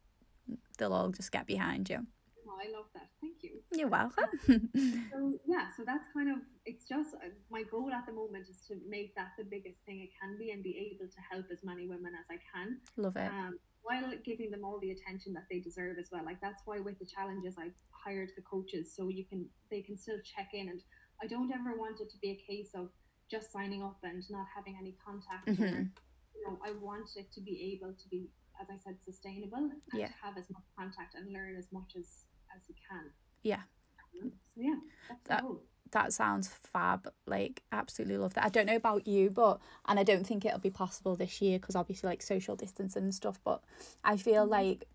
[0.77, 2.05] they'll all just get behind you.
[2.47, 4.23] Oh, I love that thank you You're welcome.
[5.11, 8.61] so yeah so that's kind of it's just uh, my goal at the moment is
[8.67, 11.59] to make that the biggest thing it can be and be able to help as
[11.63, 13.27] many women as I can Love it.
[13.29, 16.23] um, while giving them all the attention that they deserve as well.
[16.25, 19.97] Like that's why with the challenges I've hired the coaches so you can they can
[19.97, 20.81] still check in and
[21.23, 22.89] I don't ever want it to be a case of
[23.31, 25.89] just signing up and not having any contact or Mhm.
[26.35, 28.29] you know, I want it to be able to be,
[28.61, 30.07] as I said, sustainable and Yeah.
[30.07, 33.11] to have as much contact and learn as much as as you can.
[33.43, 33.63] Yeah.
[34.21, 35.63] Um, So yeah, that's the That- goal.
[35.91, 37.09] That sounds fab.
[37.25, 38.45] Like, absolutely love that.
[38.45, 41.59] I don't know about you, but, and I don't think it'll be possible this year
[41.59, 43.61] because obviously, like, social distance and stuff, but
[44.03, 44.49] I feel Mhm.
[44.49, 44.87] like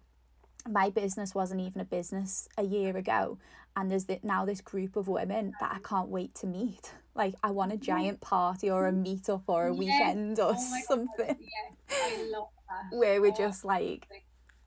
[0.68, 3.38] my business wasn't even a business a year ago
[3.76, 6.92] and there's the, now this group of women that I can't wait to meet.
[7.14, 9.78] Like I want a giant party or a meetup or a Yes.
[9.78, 12.96] weekend or Oh something Yes, I love that.
[12.96, 14.08] where we're Oh, just like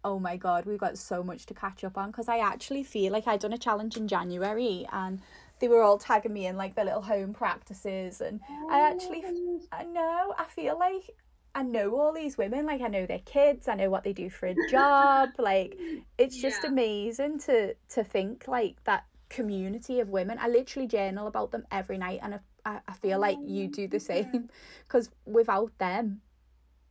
[0.03, 3.11] oh my god we've got so much to catch up on because i actually feel
[3.11, 5.21] like I'd done a challenge in january and
[5.59, 9.23] they were all tagging me in like their little home practices and oh, i actually
[9.25, 11.11] Oh, i know i feel like
[11.53, 14.29] i know all these women like i know their kids i know what they do
[14.29, 15.77] for a job like
[16.17, 16.69] it's just Yeah.
[16.71, 21.97] amazing to to think like that community of women i literally journal about them every
[21.97, 24.49] night and i, I- feel like you Oh, do the same
[24.87, 26.21] because without them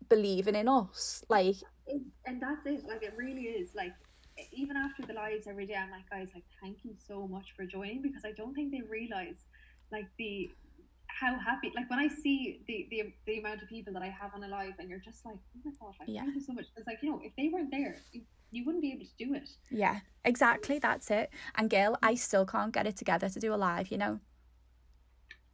[0.09, 2.85] believing in us like it, and that's it.
[2.87, 3.75] Like it really is.
[3.75, 3.93] Like
[4.57, 7.65] even after the lives every day, I'm like, guys, like thank you so much for
[7.65, 9.47] joining because I don't think they realize
[9.93, 10.51] like the
[11.09, 11.73] how happy.
[11.75, 14.49] Like when I see the the the amount of people that I have on a
[14.49, 16.23] live, and you're just like, oh my god, like Yeah.
[16.23, 16.67] thank you so much.
[16.77, 19.35] It's like you know, if they weren't there, you, you wouldn't be able to do
[19.35, 19.49] it.
[19.71, 20.79] Yeah, exactly.
[20.79, 21.31] That's it.
[21.57, 24.21] And girl, I still can't get it together to do a live, you know?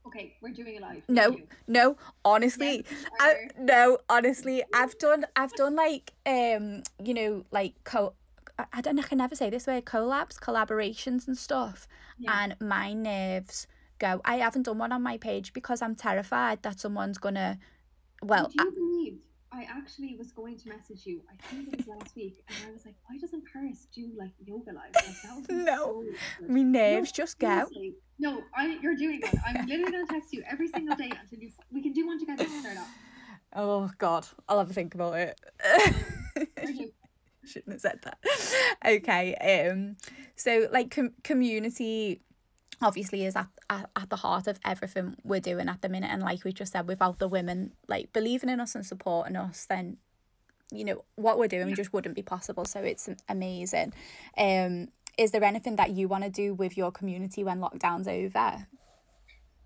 [0.06, 1.02] Okay, we're doing a live.
[1.08, 1.36] No,
[1.68, 2.84] no, honestly.
[3.20, 8.14] I, no, honestly, I've done I've done like um, you know, like co
[8.60, 11.86] I- I don't know, I can never say this word, collabs, collaborations and stuff.
[12.18, 12.30] Yeah.
[12.42, 13.66] And my nerves
[13.98, 14.20] go.
[14.24, 17.58] I haven't done one on my page because I'm terrified that someone's gonna
[18.22, 19.18] well, Would you believe
[19.52, 21.22] I actually was going to message you?
[21.32, 24.32] I think it was last week, and I was like, why doesn't Paris do like
[24.44, 24.90] yoga live?
[24.94, 26.04] Like that would No.
[26.38, 27.66] so my No, nerves just go.
[28.18, 29.34] No, I, you're doing it.
[29.46, 31.50] I'm literally going to text you every single day until you.
[31.72, 32.88] We can do one together to start off.
[33.56, 35.40] Oh god, I'll have a think about it.
[37.50, 38.18] Shouldn't have said that.
[38.86, 39.34] Okay.
[39.70, 39.96] Um.
[40.36, 42.20] So like com- community
[42.82, 46.22] obviously is at, at at the heart of everything we're doing at the minute and
[46.22, 49.98] like we just said without the women like believing in us and supporting us then
[50.72, 51.74] you know what we're doing Yeah.
[51.74, 53.92] just wouldn't be possible so it's amazing
[54.38, 58.66] um is there anything that you want to do with your community when lockdown's over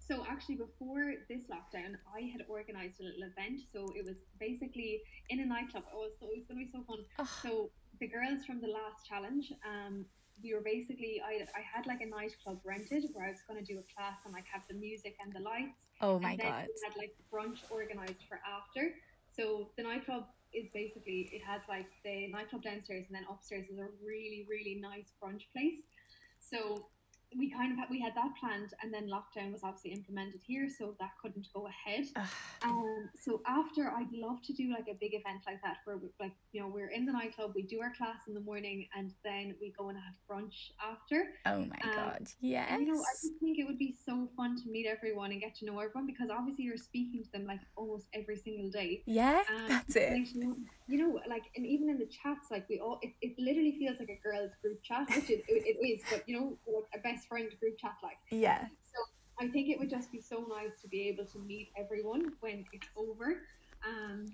[0.06, 3.62] So actually, before this lockdown, I had organised a little event.
[3.72, 5.84] So it was basically in a nightclub.
[5.94, 7.04] Oh, so it was going to be so fun.
[7.18, 7.28] Oh.
[7.42, 10.04] So the girls from the last challenge, um,
[10.42, 13.64] we were basically I I had like a nightclub rented where I was going to
[13.64, 15.86] do a class and like have the music and the lights.
[16.00, 18.94] oh my and then god we had like brunch organized for after.
[19.30, 23.78] So the nightclub is basically it has like the nightclub downstairs and then upstairs is
[23.78, 25.86] a really really nice brunch place.
[26.40, 26.90] So
[27.38, 30.68] we kind of had, we had that planned and then lockdown was obviously implemented here
[30.68, 32.04] so that couldn't go ahead.
[32.62, 36.08] Um so after i'd love to do like a big event like that where we,
[36.20, 39.12] like you know we're in the nightclub we do our class in the morning and
[39.24, 41.26] then we go and have brunch after.
[41.46, 44.28] Oh my Um, god yes and, you know, I just think it would be so
[44.36, 47.46] fun to meet everyone and get to know everyone because obviously you're speaking to them
[47.46, 49.02] like almost every single day.
[49.06, 50.12] yeah Um, that's it.
[50.12, 50.56] like, you, know,
[50.88, 53.98] you know, like, and even in the chats, like we all, it, it literally feels
[53.98, 56.98] like a girls' group chat, which it, it, it is, but you know, like a
[56.98, 58.18] best friend group chat, like.
[58.30, 59.00] yeah So
[59.40, 62.64] I think it would just be so nice to be able to meet everyone when
[62.72, 63.40] it's over.
[63.86, 64.26] Um,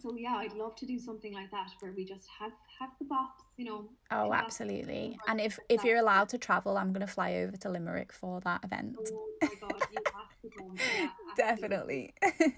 [0.00, 3.06] so yeah, I'd love to do something like that where we just have have the
[3.06, 3.88] bops, you know.
[4.10, 5.18] Oh, absolutely.
[5.26, 8.64] And if if you're allowed to travel, I'm gonna fly over to Limerick for that
[8.64, 8.96] event.
[8.98, 10.76] Oh my god, you have to come.
[11.36, 12.14] Yeah, Definitely.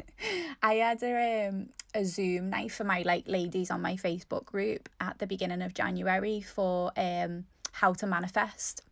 [0.62, 4.88] I had a um a Zoom night for my like ladies on my Facebook group
[5.00, 8.82] at the beginning of January for um how to manifest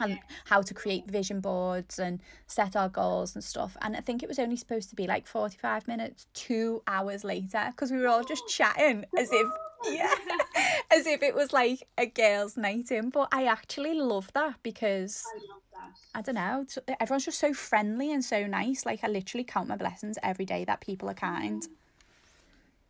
[0.00, 3.76] and how to create vision boards and set our goals and stuff.
[3.82, 7.68] And I think it was only supposed to be like 45 minutes, two hours later,
[7.70, 8.48] because we were all just oh.
[8.50, 9.46] chatting as if,
[9.90, 10.14] yeah,
[10.90, 13.10] as if it was like a girls' night in.
[13.10, 16.18] But I actually love that because I love that.
[16.18, 16.66] I don't know,
[17.00, 18.86] everyone's just so friendly and so nice.
[18.86, 21.62] Like, I literally count my blessings every day that people are kind.
[21.62, 21.68] Mm.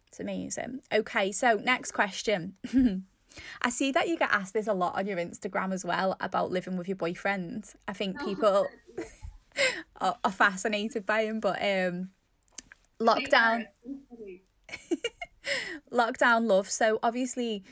[0.06, 0.80] It's amazing.
[0.92, 2.54] Okay, so next question.
[3.62, 6.50] I see that you get asked this a lot on your Instagram as well about
[6.50, 7.72] living with your boyfriend.
[7.88, 8.68] I think people
[10.00, 12.10] are, are fascinated by him, but um,
[13.00, 14.42] lockdown, are so funny.
[15.92, 16.70] lockdown love.
[16.70, 17.64] So obviously,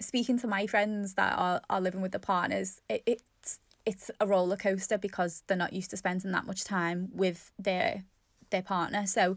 [0.00, 4.26] speaking to my friends that are, are living with their partners, it, it's it's a
[4.26, 8.04] roller coaster because they're not used to spending that much time with their
[8.50, 9.06] their partner.
[9.06, 9.36] So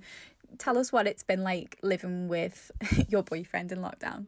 [0.58, 2.72] tell us what it's been like living with
[3.10, 4.28] your boyfriend in lockdown.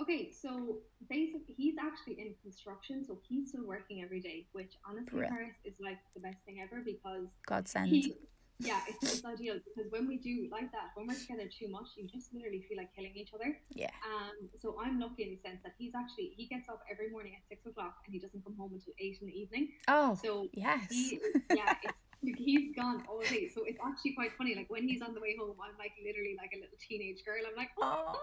[0.00, 0.78] Okay, so
[1.10, 5.22] basically, he's actually in construction, so he's still working every day, which honestly.
[5.28, 7.88] Paris is like the best thing ever because God send.
[7.88, 8.14] he,
[8.60, 11.88] yeah, it's, it's ideal because when we do like that, when we're together too much,
[11.96, 13.58] you just literally feel like killing each other.
[13.70, 13.90] Yeah.
[14.06, 17.34] Um, so I'm lucky in the sense that he's actually he gets up every morning
[17.36, 19.68] at six o'clock and he doesn't come home until eight in the evening.
[19.86, 20.86] Oh, So yes.
[20.90, 21.20] he,
[21.54, 23.48] yeah, it's, he's gone all day.
[23.54, 24.54] So it's actually quite funny.
[24.54, 27.40] Like when he's on the way home, I'm like literally like a little teenage girl.
[27.48, 28.18] I'm like, oh.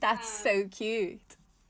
[0.00, 1.20] That's Um, so cute.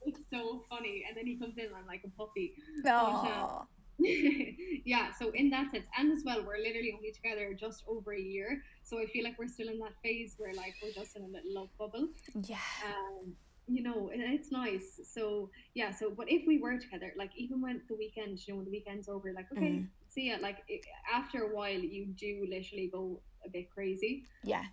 [0.05, 1.05] it's so funny.
[1.09, 2.55] And then he comes in, I'm like a puppy.
[2.85, 3.67] No.
[4.85, 8.21] yeah, so in that sense, and as well, we're literally only together just over a
[8.21, 8.63] year.
[8.85, 11.27] So I feel like we're still in that phase where like we're just in a
[11.27, 12.09] little love bubble.
[12.45, 12.59] Yeah.
[12.87, 13.33] Um,
[13.67, 15.01] you know, and it's nice.
[15.05, 18.59] So yeah, so but if we were together, like even when the weekend, you know,
[18.59, 19.89] when the weekend's over, like okay, Mm.
[20.09, 20.37] See ya.
[20.41, 24.25] Like it, after a while, you do literally go a bit crazy.
[24.43, 24.65] Yeah.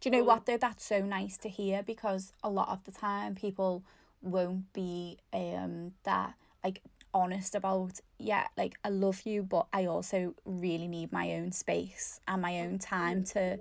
[0.00, 0.56] Do you know So- what though?
[0.56, 3.84] That's so nice to hear because a lot of the time people
[4.22, 6.80] won't be um that like
[7.12, 12.20] honest about yeah like I love you but I also really need my own space
[12.26, 13.58] and my own time to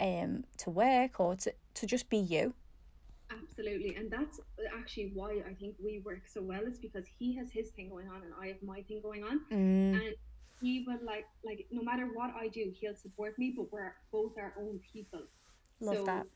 [0.00, 2.54] um to work or to to just be you.
[3.30, 4.40] Absolutely, and that's
[4.76, 8.08] actually why I think we work so well is because he has his thing going
[8.08, 10.14] on and I have my thing going on, Mm, and
[10.60, 13.54] he will like like no matter what I do, he'll support me.
[13.56, 15.22] But we're both our own people.
[15.80, 16.26] love so that.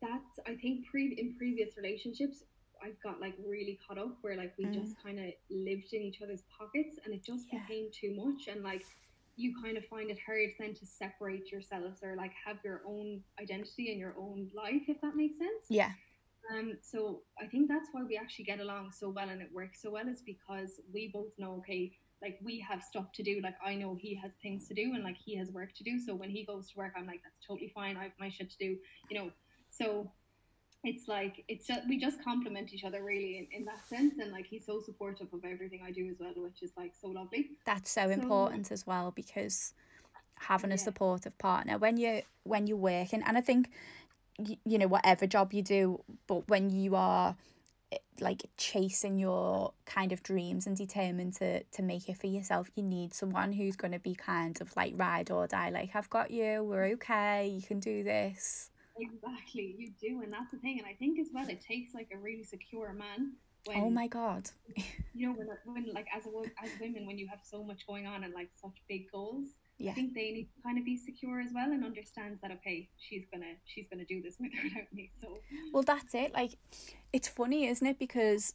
[0.00, 2.44] that's I think pre in previous relationships
[2.84, 4.74] I've got like really caught up where like we Mm.
[4.74, 7.60] just kind of lived in each other's pockets and it just Yeah.
[7.60, 8.84] became too much and like
[9.36, 13.22] you kind of find it hard then to separate yourselves or like have your own
[13.40, 15.92] identity and your own life if that makes sense Yeah.
[16.52, 19.80] um so I think that's why we actually get along so well and it works
[19.80, 23.40] so well is because we both know okay like we have stuff to do.
[23.42, 25.98] Like I know he has things to do and like he has work to do.
[25.98, 27.96] So when he goes to work I'm like that's totally fine.
[27.96, 28.76] I have my shit to do
[29.10, 29.30] you know?
[29.70, 30.10] So
[30.84, 34.14] it's like it's just we just complement each other really in, in that sense.
[34.20, 37.08] And like he's so supportive of everything I do as well which is like so
[37.08, 37.50] lovely.
[37.64, 39.74] That's so So- important as well because
[40.36, 43.70] having a supportive partner when you when you're working and I think
[44.38, 47.36] y- you know whatever job you do but when you are
[48.20, 52.82] like chasing your kind of dreams and determined to to make it for yourself you
[52.82, 56.30] need someone who's going to be kind of like ride or die like I've got
[56.30, 58.70] you we're okay you can do this.
[58.98, 62.08] Exactly you do and that's the thing and I think as well it takes like
[62.14, 63.32] a really secure man
[63.64, 64.50] when oh my god.
[65.14, 68.06] You know when, when like as a as women when you have so much going
[68.06, 69.46] on and like such big goals
[69.90, 72.88] I think they need to kind of be secure as well and understands that okay
[72.98, 75.38] she's gonna she's gonna do this with or without me so
[75.72, 76.32] Well, that's it.
[76.32, 76.52] Like,
[77.12, 77.98] it's funny, isn't it?
[77.98, 78.54] Because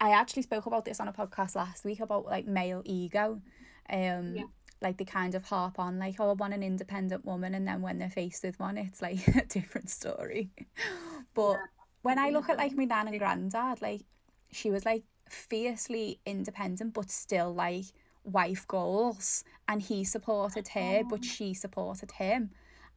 [0.00, 3.40] I actually spoke about this on a podcast last week about like male ego.
[3.90, 4.44] Um, Yeah.
[4.80, 7.82] like they kind of harp on like, oh, I want an independent woman, and then
[7.82, 10.50] when they're faced with one, it's like a different story.
[11.34, 11.66] But Yeah.
[12.02, 14.02] when I look at like my nan and granddad, like
[14.50, 17.86] she was like fiercely independent, but still like
[18.24, 21.24] wife goals, and he supported her, but Oh.
[21.24, 22.50] she supported him,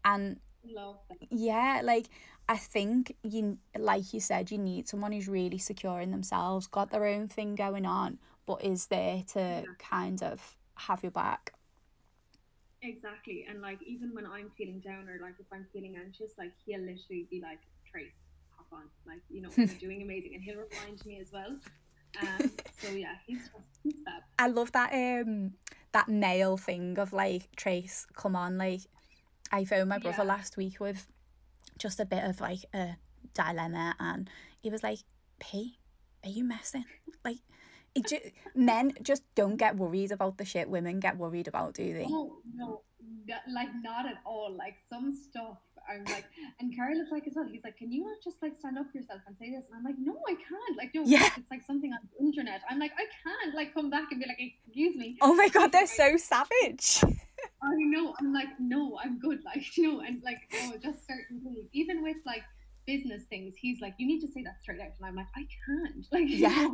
[0.04, 2.08] and love that yeah, like
[2.48, 6.92] I think you like you said, you need someone who's really secure in themselves, got
[6.92, 9.74] their own thing going on, but is there to Yeah.
[9.80, 11.54] kind of have your back.
[12.82, 13.46] Exactly.
[13.50, 16.80] And like even when I'm feeling down or like if I'm feeling anxious, like he'll
[16.82, 17.60] literally be like,
[17.90, 18.84] Trace, hop on.
[19.08, 20.36] Like, you know, you're doing amazing.
[20.36, 21.58] And he'll remind me as well.
[22.18, 23.50] Um so yeah, he's
[23.84, 24.24] he's fab.
[24.38, 25.54] I love that um
[25.92, 28.82] that male thing of like Trace, come on, like
[29.52, 30.24] I phoned my brother Yeah.
[30.36, 31.08] last week with
[31.78, 32.98] just a bit of like a
[33.34, 34.30] dilemma and
[34.62, 35.00] he was like,
[35.40, 35.80] P,
[36.24, 36.86] are you messing?
[37.24, 37.38] Like
[37.96, 41.94] it ju- men just don't get worried about the shit women get worried about, do
[41.94, 42.06] they?
[42.08, 42.82] Oh no,
[43.26, 44.54] no, like not at all.
[44.56, 45.58] Like some stuff
[45.90, 46.26] I'm like
[46.60, 48.86] and Carl is like as well, he's like, Can you not just like stand up
[48.92, 49.66] for yourself and say this?
[49.70, 50.78] And I'm like, No, I can't.
[50.78, 51.30] Like no Yeah.
[51.38, 52.62] it's like something on the internet.
[52.70, 55.18] I'm like, I can't like come back and be like, excuse me.
[55.22, 57.04] Oh my god, they're so savage.
[57.64, 58.14] I know.
[58.20, 59.40] I'm like, no, I'm good.
[59.46, 61.68] Like, you know, and like, oh, just certain things.
[61.74, 62.44] Even with like
[62.88, 64.92] business things, he's like, you need to say that straight out.
[64.98, 66.06] And I'm like, I can't.
[66.12, 66.70] Like, you Yeah,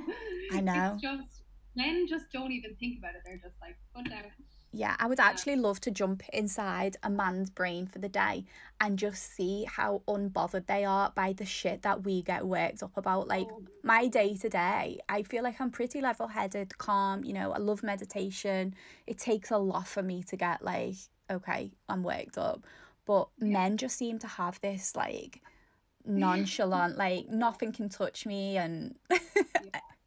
[0.52, 0.94] I know.
[0.94, 1.44] It's just
[1.76, 3.22] men just don't even think about it.
[3.26, 4.24] They're just like, put down.
[4.74, 8.46] Yeah, I would actually love to jump inside a man's brain for the day
[8.80, 12.96] and just see how unbothered they are by the shit that we get worked up
[12.96, 13.28] about.
[13.28, 17.26] Like Oh, my day to day, I feel like I'm pretty level headed, calm.
[17.26, 18.74] You know, I love meditation.
[19.08, 20.96] It takes a lot for me to get like,
[21.30, 22.66] okay, I'm worked up.
[23.06, 25.42] But men just seem to have this like
[26.06, 28.96] nonchalant, like nothing can touch me, and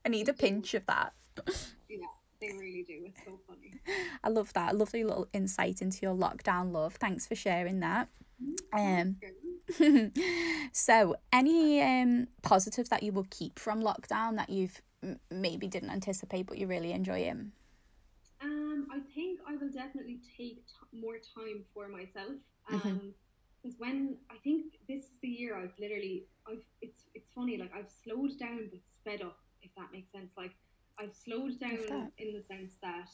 [0.06, 1.12] I need a pinch of that.
[1.88, 2.06] yeah,
[2.46, 3.04] they really do.
[3.06, 3.72] It's so funny.
[4.22, 4.72] I love that.
[4.72, 6.94] A lovely little insight into your lockdown love.
[6.94, 8.08] Thanks for sharing that.
[8.72, 9.16] Um,
[10.72, 15.90] so, any um positives that you will keep from lockdown that you've m- maybe didn't
[15.90, 17.52] anticipate but you really enjoy him?
[18.42, 22.36] Um, I think I will definitely take t- more time for myself.
[22.70, 22.84] Mhm.
[22.86, 23.14] Um,
[23.62, 27.72] because when I think this is the year I've literally, I've it's it's funny like
[27.74, 30.34] I've slowed down but sped up if that makes sense.
[30.36, 30.52] Like
[30.98, 33.08] I've slowed down in the sense that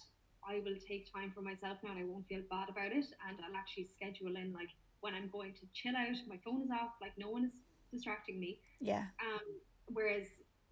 [0.47, 3.37] I will take time for myself now and I won't feel bad about it, and
[3.41, 4.71] I'll actually schedule in like
[5.01, 6.17] when I'm going to chill out.
[6.29, 7.53] My phone is off, like no one is
[7.93, 8.61] distracting me.
[8.81, 9.05] Yeah.
[9.21, 9.45] Um,
[9.89, 10.27] whereas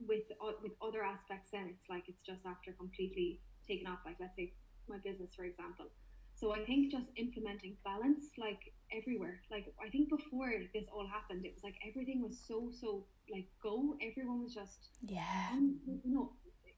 [0.07, 4.01] with uh, with other aspects, then it's like it's just after completely taken off.
[4.05, 4.53] Like let's say
[4.89, 5.87] my business, for example.
[6.35, 9.41] So I think just implementing balance, like everywhere.
[9.51, 13.49] Like I think before this all happened, it was like everything was so so like
[13.63, 13.97] go.
[14.01, 15.59] Everyone was just yeah,
[16.05, 16.33] you know,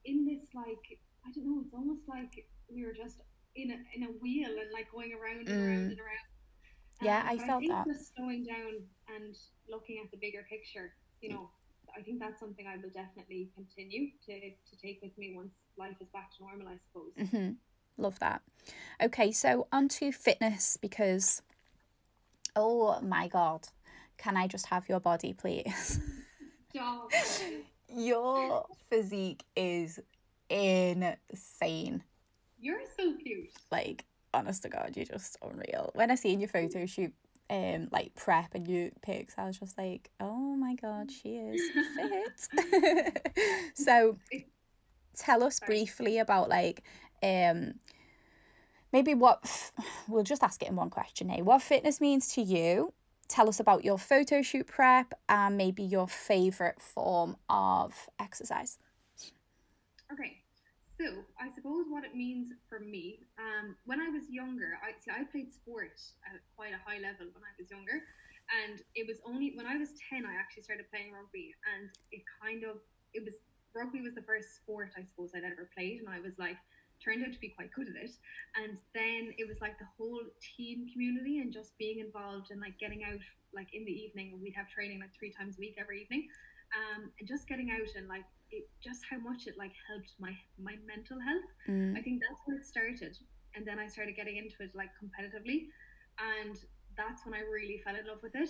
[0.05, 1.61] in this like I don't know.
[1.63, 3.21] It's almost like we were just
[3.55, 5.67] in a in a wheel and like going around and mm.
[5.67, 6.27] around and around.
[7.01, 7.87] yeah, I felt I think that.
[7.87, 8.81] Just slowing down
[9.15, 9.35] and
[9.69, 11.49] looking at the bigger picture, you know,
[11.97, 15.95] I think that's something I will definitely continue to, to take with me once life
[16.01, 17.13] is back to normal, I suppose.
[17.19, 17.51] Mm-hmm.
[17.97, 18.41] Love that.
[19.01, 21.41] Okay, so on to fitness because,
[22.55, 23.67] oh my God,
[24.17, 25.99] can I just have your body, please?
[27.95, 29.99] your physique is
[30.49, 32.03] insane.
[32.59, 33.49] You're so cute.
[33.71, 35.91] Like, honest to God, you're just unreal.
[35.93, 37.13] When I see in your photo shoot
[37.51, 41.61] um like prep and you pics I was just like oh my god she is
[41.97, 43.21] fit
[43.73, 44.17] so
[45.17, 46.81] tell us briefly about like
[47.21, 47.73] um
[48.93, 49.71] maybe what
[50.07, 52.93] we'll just ask it in one question eh what fitness means to you
[53.31, 58.77] tell us about your photo shoot prep and maybe your favorite form of exercise.
[60.11, 60.41] Okay
[61.01, 65.09] so I suppose what it means for me, um, when I was younger, I see
[65.09, 65.97] I played sport
[66.29, 68.05] at quite a high level when I was younger,
[68.53, 72.21] and it was only when I was ten I actually started playing rugby, and it
[72.37, 72.85] kind of
[73.17, 73.41] it was
[73.73, 76.57] rugby was the first sport I suppose I'd ever played, and I was like
[77.03, 78.11] turned out to be quite good at it,
[78.55, 80.21] and then it was like the whole
[80.55, 83.19] team community and just being involved and like getting out
[83.53, 86.27] like in the evening, we'd have training like three times a week every evening,
[86.71, 90.31] um, and just getting out and like it just how much it like helped my
[90.59, 91.51] my mental health.
[91.67, 91.97] Mm.
[91.97, 93.17] I think that's where it started,
[93.55, 95.67] and then I started getting into it like competitively,
[96.19, 96.57] and
[96.95, 98.49] that's when I really fell in love with it.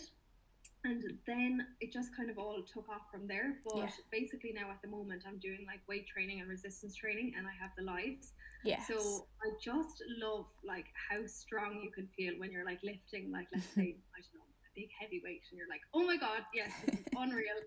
[0.83, 3.59] And then it just kind of all took off from there.
[3.63, 3.89] But yeah.
[4.11, 7.51] basically now at the moment I'm doing like weight training and resistance training, and I
[7.59, 8.33] have the lives.
[8.63, 8.81] Yeah.
[8.81, 13.47] So I just love like how strong you can feel when you're like lifting, like
[13.53, 16.71] let's say I don't know a big heavyweight and you're like, oh my god, yes,
[16.85, 17.59] this is unreal.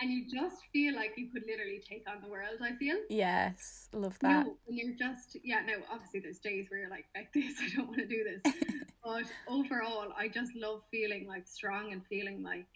[0.00, 2.96] and you just feel like you could literally take on the world, I feel.
[3.08, 4.46] Yes, love that.
[4.46, 7.76] No, and you're just yeah, no, obviously there's days where you're like, fuck this, I
[7.76, 8.52] don't want to do this.
[9.04, 12.68] but overall I just love feeling like strong and feeling like,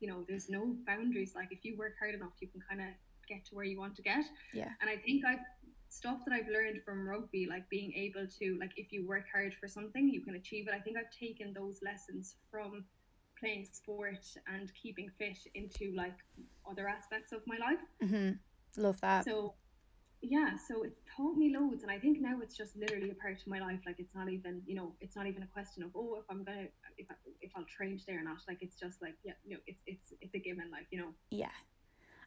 [0.00, 1.32] you know, there's no boundaries.
[1.34, 2.88] Like if you work hard enough you can kinda
[3.28, 4.24] get to where you want to get.
[4.52, 4.70] Yeah.
[4.80, 5.44] And I think I've
[5.88, 9.54] stuff that I've learned from rugby, like being able to, like, if you work hard
[9.54, 10.74] for something, you can achieve it.
[10.74, 12.84] I think I've taken those lessons from
[13.40, 16.16] playing sport and keeping fit into like
[16.68, 17.78] other aspects of my life.
[18.02, 18.82] Mm-hmm.
[18.82, 19.24] Love that.
[19.24, 19.54] So
[20.22, 23.40] yeah, so it's taught me loads, and I think now it's just literally a part
[23.40, 23.80] of my life.
[23.86, 26.44] Like it's not even, you know, it's not even a question of oh, if I'm
[26.44, 26.66] gonna,
[26.96, 28.38] if I, if I'll train today or not.
[28.48, 30.70] Like it's just like yeah, you know, it's it's it's a given.
[30.70, 31.08] Like you know.
[31.30, 31.54] Yeah,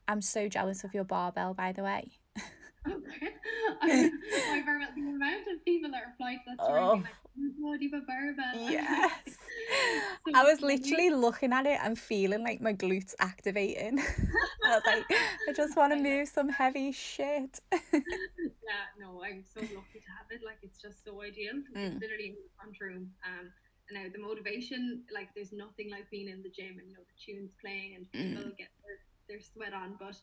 [0.07, 2.11] I'm so jealous of your barbell, by the way.
[2.87, 3.29] Okay.
[3.81, 4.09] I,
[4.49, 6.93] my barbell, the amount of people that to that story, oh.
[6.93, 7.05] like,
[7.35, 8.71] you have a barbell.
[8.71, 9.11] Yes.
[10.27, 13.99] so I was literally looking at it and feeling like my glutes activating.
[14.65, 15.05] I was like,
[15.49, 17.59] I just want to move some heavy shit.
[17.71, 20.41] yeah, no, I'm so lucky to have it.
[20.45, 21.55] Like, it's just so ideal.
[21.75, 21.93] Mm.
[21.93, 23.11] It's literally in the front room.
[23.25, 23.51] Um,
[23.89, 27.03] and now the motivation, like, there's nothing like being in the gym and, you know,
[27.03, 28.57] the tunes playing and people mm.
[28.57, 29.95] get their, their sweat on.
[29.99, 30.15] But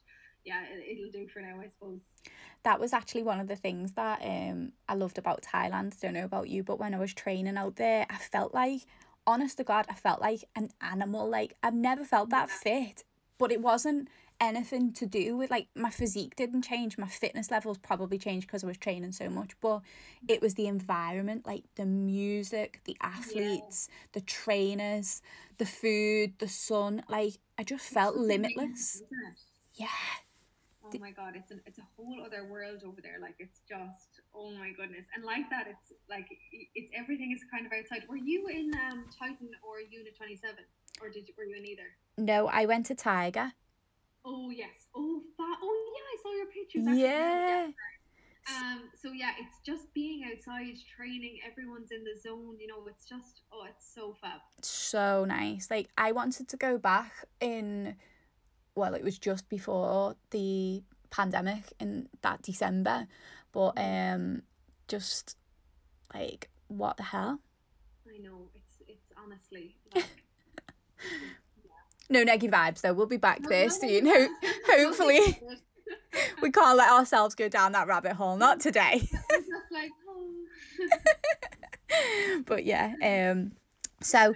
[0.45, 2.01] yeah, it, will do for now, I suppose.
[2.62, 5.95] That was actually one of the things that um I loved about Thailand.
[5.95, 8.82] I don't know about you, but when I was training out there, I felt like,
[9.26, 11.28] honest to God, I felt like an animal.
[11.28, 13.05] Like I've never felt that fit,
[13.39, 14.09] but it wasn't
[14.41, 18.62] anything to do with like my physique didn't change my fitness levels probably changed because
[18.62, 19.80] i was training so much but
[20.28, 23.97] it was the environment like the music the athletes yeah.
[24.12, 25.22] the trainers
[25.59, 29.03] the food the sun like i just felt limitless
[29.74, 29.89] yeah
[30.95, 33.18] oh my god it's an it's a whole other world over there.
[33.20, 35.07] Like it's just oh my goodness.
[35.14, 36.26] And like that it's like
[36.74, 38.09] it's everything is kind of outside.
[38.09, 40.57] Were you in um titan or unit 27
[41.03, 41.89] or did you were you in either?
[42.16, 43.53] No i went to tiger.
[44.24, 44.89] Oh yes.
[44.95, 46.99] Oh that oh yeah i saw your pictures.
[46.99, 47.68] Yeah.
[48.49, 53.05] um so yeah it's just being outside training everyone's in the zone you know it's
[53.05, 54.41] just oh it's so fab.
[54.62, 55.68] So nice.
[55.70, 57.97] Like i wanted to go back in
[58.78, 63.08] well, it was just before the pandemic in that December,
[63.52, 64.42] but um,
[64.86, 65.36] just
[66.14, 67.40] like what the hell?
[68.06, 70.04] I know it's it's honestly like.
[72.08, 72.94] No negative vibes though.
[72.94, 74.04] We'll be back no, this no, soon.
[74.04, 74.28] No,
[74.66, 75.40] hopefully,
[76.42, 78.36] we can't let ourselves go down that rabbit hole.
[78.36, 79.08] Not today.
[79.72, 80.30] like, oh.
[82.46, 83.52] but yeah, um,
[84.00, 84.34] so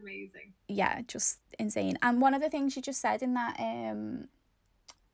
[0.00, 0.52] amazing.
[0.68, 1.98] Yeah, just insane.
[2.02, 4.28] And one of the things you just said in that um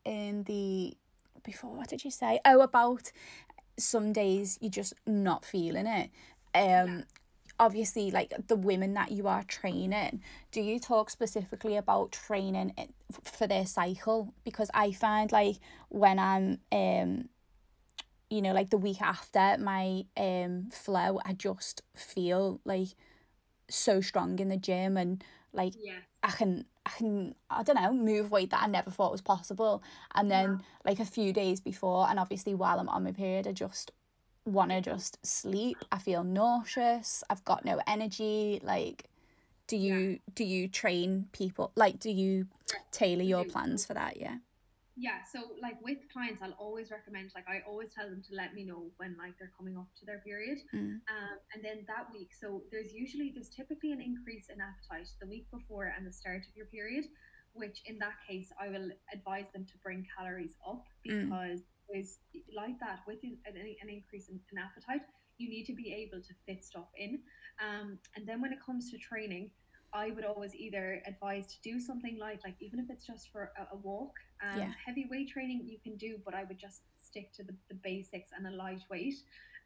[0.04, 0.96] in the
[1.42, 2.40] before what did you say?
[2.44, 3.12] Oh, about
[3.78, 6.10] some days you're just not feeling it.
[6.54, 7.04] Um
[7.58, 12.72] obviously like the women that you are training, do you talk specifically about training
[13.22, 14.32] for their cycle?
[14.44, 15.56] Because I find like
[15.88, 17.28] when I'm um
[18.30, 22.88] you know like the week after my um flow I just feel like
[23.68, 25.22] so strong in the gym and
[25.52, 25.98] like yeah.
[26.22, 29.82] I can I can I don't know move weight that I never thought was possible.
[30.14, 33.52] And then like a few days before and obviously while I'm on my period I
[33.52, 33.92] just
[34.44, 35.78] want to just sleep.
[35.92, 37.22] I feel nauseous.
[37.30, 38.60] I've got no energy.
[38.62, 39.04] Like
[39.66, 40.16] do you yeah.
[40.34, 42.46] do you train people like do you
[42.90, 44.20] tailor your plans for that?
[44.20, 44.36] Yeah
[45.00, 48.54] yeah so like with clients i'll always recommend like i always tell them to let
[48.54, 51.00] me know when like they're coming up to their period mm.
[51.08, 55.26] um, and then that week so there's usually there's typically an increase in appetite the
[55.26, 57.06] week before and the start of your period
[57.54, 61.24] which in that case i will advise them to bring calories up mm.
[61.24, 61.68] because mm.
[61.88, 62.18] there's
[62.54, 65.02] like that with an, an increase in, in appetite
[65.38, 67.18] you need to be able to fit stuff in
[67.64, 69.50] um, and then when it comes to training
[69.92, 73.52] I would always either advise to do something like like even if it's just for
[73.58, 74.12] a, a walk.
[74.42, 74.72] Um, yeah.
[74.86, 78.30] Heavy weight training you can do, but I would just stick to the, the basics
[78.36, 79.16] and a lightweight.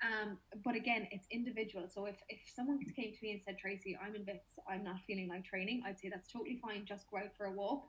[0.03, 1.89] Um, but again, it's individual.
[1.89, 4.97] So if, if someone came to me and said, Tracy, I'm in bits, I'm not
[5.07, 6.85] feeling like training, I'd say that's totally fine.
[6.85, 7.85] Just go out for a walk.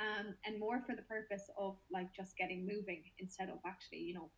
[0.00, 4.14] Um, and more for the purpose of like just getting moving instead of actually, you
[4.14, 4.30] know,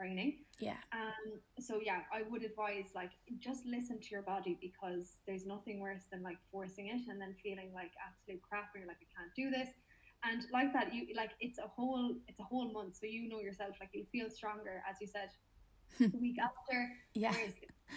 [0.00, 0.38] training.
[0.58, 0.80] Yeah.
[0.92, 1.40] Um.
[1.58, 6.04] So yeah, I would advise like just listen to your body because there's nothing worse
[6.10, 9.34] than like forcing it and then feeling like absolute crap and you're like I can't
[9.36, 9.68] do this.
[10.22, 13.40] And like that, you like it's a whole it's a whole month, so you know
[13.40, 15.30] yourself like you feel stronger as you said.
[15.98, 17.34] the week after, yeah,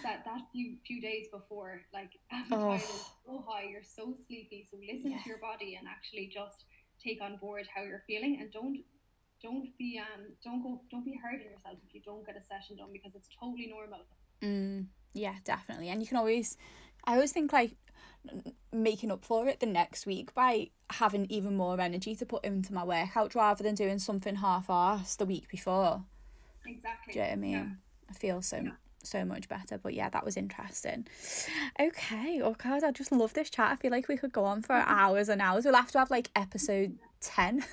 [0.02, 2.74] that that few few days before, like appetite oh.
[2.74, 4.66] is so high, you're so sleepy.
[4.68, 5.22] So listen yeah.
[5.22, 6.64] to your body and actually just
[7.02, 8.78] take on board how you're feeling and don't
[9.44, 12.40] don't be um don't go don't be hard on yourself if you don't get a
[12.40, 14.00] session done because it's totally normal.
[14.42, 15.90] Mm, yeah, definitely.
[15.90, 16.56] And you can always
[17.04, 17.76] I always think like
[18.72, 22.72] making up for it the next week by having even more energy to put into
[22.72, 26.04] my workout rather than doing something half-assed the week before.
[26.66, 27.12] Exactly.
[27.12, 27.52] Do you know what I mean?
[27.52, 27.66] Yeah.
[28.08, 28.70] I feel so yeah
[29.06, 29.78] so much better.
[29.78, 31.06] But yeah, that was interesting.
[31.78, 33.70] Okay, oh God, I just love this chat.
[33.70, 35.64] I feel like we could go on for hours and hours.
[35.64, 36.98] We'll have to have like episode
[37.34, 37.64] 10.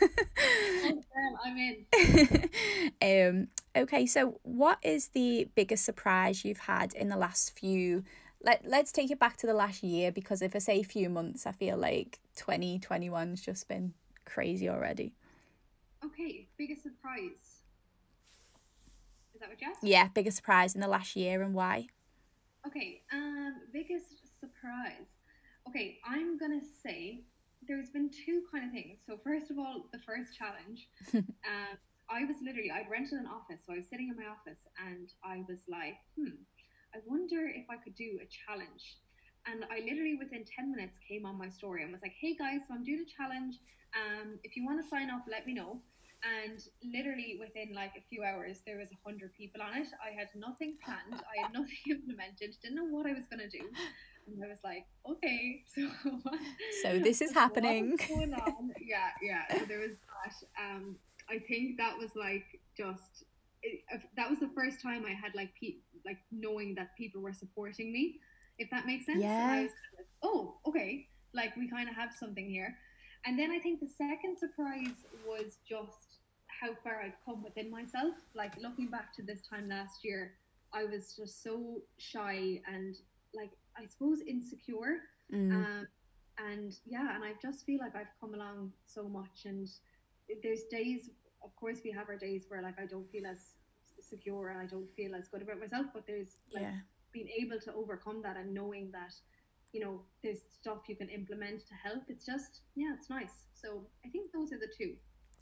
[1.44, 3.48] I'm in.
[3.76, 8.04] um, okay, so what is the biggest surprise you've had in the last few
[8.44, 11.46] let let's take it back to the last year because if I say few months,
[11.46, 13.94] I feel like 2021's just been
[14.26, 15.14] crazy already.
[16.04, 17.62] Okay, biggest surprise
[19.34, 19.84] Is that what you asked?
[19.84, 21.88] Yeah, biggest surprise in the last year and why?
[22.66, 25.18] Okay, um, biggest surprise.
[25.68, 27.22] Okay, I'm gonna say
[27.72, 29.00] there's been two kind of things.
[29.08, 30.92] So first of all, the first challenge.
[31.16, 31.80] um,
[32.12, 35.08] I was literally I'd rented an office, so I was sitting in my office and
[35.24, 36.36] I was like, hmm,
[36.92, 39.00] I wonder if I could do a challenge.
[39.48, 42.68] And I literally within 10 minutes came on my story and was like, hey guys,
[42.68, 43.56] so I'm doing a challenge.
[43.96, 45.80] Um, if you want to sign up, let me know
[46.22, 50.14] and literally within like a few hours there was a hundred people on it i
[50.14, 53.66] had nothing planned i had nothing implemented didn't know what i was going to do
[54.28, 55.90] and i was like okay so
[56.84, 58.72] so this is happening going on?
[58.82, 60.96] yeah yeah so there was that um
[61.30, 62.46] i think that was like
[62.78, 63.26] just
[63.64, 63.82] it,
[64.16, 67.92] that was the first time i had like pe- like knowing that people were supporting
[67.94, 68.20] me
[68.58, 69.72] if that makes sense yeah kind of,
[70.24, 72.76] oh okay like we kind of have something here
[73.26, 76.18] and then I think the second surprise was just
[76.48, 78.16] how far I've come within myself.
[78.36, 80.34] Like looking back to this time last year,
[80.74, 82.96] I was just so shy and
[83.34, 83.52] like
[83.82, 84.98] I suppose insecure.
[85.34, 85.52] Mm.
[85.52, 85.88] Um,
[86.38, 89.46] and yeah, and I just feel like I've come along so much.
[89.46, 89.68] And
[90.44, 91.10] there's days,
[91.44, 93.56] of course, we have our days where like I don't feel as
[94.02, 95.88] secure and I don't feel as good about myself.
[95.94, 96.78] But there's like yeah.
[97.12, 99.14] being able to overcome that and knowing that
[99.72, 102.04] you know there's stuff you can implement to help.
[102.08, 103.46] It's just yeah, it's nice.
[103.54, 104.96] So I think those are the two.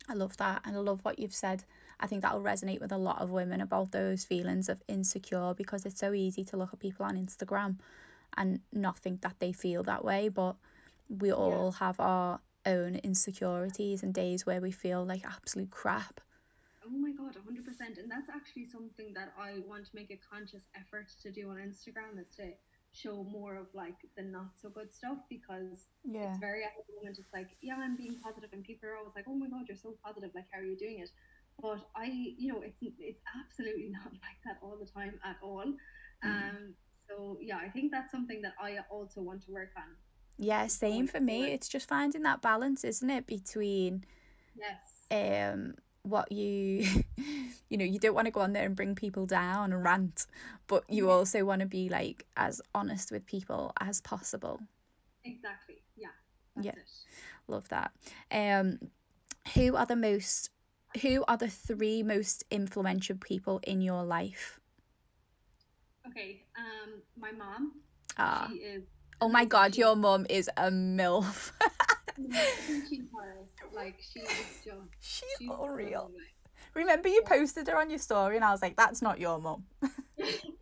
[0.08, 1.66] I love that and I love what you've said.
[2.00, 5.86] I think that'll resonate with a lot of women about those feelings of insecure because
[5.86, 7.78] it's so easy to look at people on Instagram
[8.38, 10.56] and not think that they feel that way, but
[11.10, 11.86] we all yeah.
[11.86, 16.22] have our own insecurities and days where we feel like absolute crap.
[16.86, 18.00] Oh my god, 100%.
[18.00, 21.58] And that's actually something that I want to make a conscious effort to do on
[21.58, 22.52] Instagram is to
[22.92, 26.30] show more of like the not so good stuff because yeah.
[26.30, 29.14] it's very at the moment it's like yeah I'm being positive and people are always
[29.16, 31.12] like oh my god you're so positive like how are you doing it
[31.62, 32.06] but I
[32.38, 36.50] you know it's it's absolutely not like that all the time at all mm.
[36.50, 36.74] um
[37.10, 39.96] so yeah I think that's something that I also want to work on.
[40.38, 41.46] Yeah same for me.
[41.52, 44.06] it's just finding that balance isn't it between
[44.56, 45.08] yes.
[45.12, 46.86] um what you
[47.70, 50.28] you know you don't want to go on there and bring people down and rant
[50.68, 54.62] but you also want to be like as honest with people as possible.
[55.26, 55.84] Exactly.
[55.98, 56.10] Yeah
[56.62, 56.72] yeah.
[56.72, 56.90] it.
[57.48, 57.92] love that.
[58.32, 58.80] Um
[59.56, 60.50] who are the most
[61.02, 64.60] who are the three most influential people in your life
[66.10, 67.74] okay um my mom
[68.18, 68.48] ah.
[68.50, 68.84] she is
[69.22, 71.52] oh my god your mom is a milf
[73.80, 74.30] like she is
[74.64, 76.12] just she's, she's real.
[76.74, 79.64] Remember you posted her on your story and I was like, that's not your mom."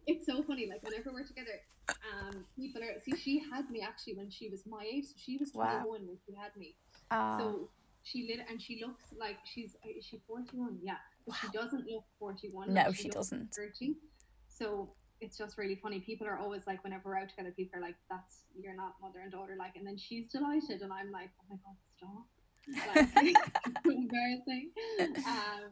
[0.08, 4.16] it's so funny, like whenever we're together, um people are see she had me actually
[4.16, 5.06] when she was my age.
[5.06, 5.90] So she was 21 wow.
[5.90, 6.76] when she had me.
[7.12, 7.70] Uh, so
[8.04, 10.80] she lit and she looks like she's is she 41?
[10.82, 10.94] Yeah.
[11.26, 11.38] But wow.
[11.42, 12.74] she doesn't look 41.
[12.74, 13.54] No, she, she doesn't.
[13.54, 13.96] 30.
[14.48, 14.90] So
[15.20, 16.00] it's just really funny.
[16.00, 19.20] People are always like, whenever we're out together, people are like, "That's you're not mother
[19.20, 22.28] and daughter." Like, and then she's delighted, and I'm like, "Oh my god, stop!"
[23.16, 23.36] Like,
[23.86, 24.72] embarrassing.
[25.00, 25.72] Um,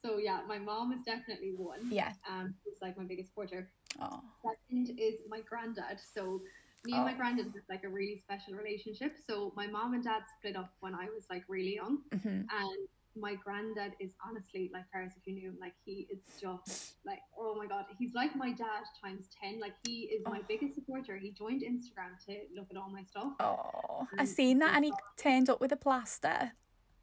[0.00, 1.90] so yeah, my mom is definitely one.
[1.90, 2.12] Yeah.
[2.28, 3.70] Um, who's like my biggest supporter.
[4.00, 4.20] Oh.
[4.42, 5.98] Second is my granddad.
[6.14, 6.40] So
[6.84, 7.04] me and oh.
[7.04, 9.16] my granddad have like a really special relationship.
[9.26, 12.28] So my mom and dad split up when I was like really young, mm-hmm.
[12.28, 12.88] and
[13.20, 17.20] my granddad is honestly like Paris, if you knew him, like he is just like
[17.38, 19.60] oh my god, he's like my dad times ten.
[19.60, 20.46] Like he is my oh.
[20.48, 21.16] biggest supporter.
[21.16, 23.32] He joined Instagram to look at all my stuff.
[23.40, 26.52] Oh, I seen that, and he turned up with a plaster.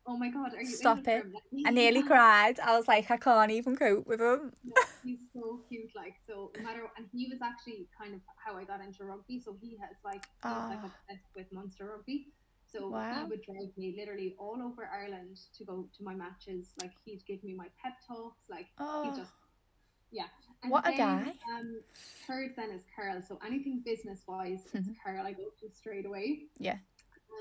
[0.07, 1.25] Oh my god, are you stop it?
[1.65, 2.59] I nearly cried.
[2.59, 4.53] I was like, I can't even cope with him.
[4.63, 6.51] no, he's so cute, like so.
[6.57, 9.39] No matter, and he was actually kind of how I got into rugby.
[9.39, 10.67] So he has like, he's oh.
[10.69, 10.91] like ah.
[11.09, 12.27] obsessed with Munster rugby.
[12.71, 13.23] So wow.
[13.23, 16.67] he would drive me literally all over Ireland to go to my matches.
[16.81, 18.45] Like he'd give me my pep talks.
[18.49, 19.09] Like oh.
[19.09, 19.33] he's just
[20.11, 20.25] yeah.
[20.63, 21.33] And what then, a guy.
[21.53, 21.81] Um,
[22.27, 23.21] third then is Carl.
[23.27, 24.77] So anything business wise, mm-hmm.
[24.77, 26.43] it's Carl I go to straight away.
[26.57, 26.77] Yeah.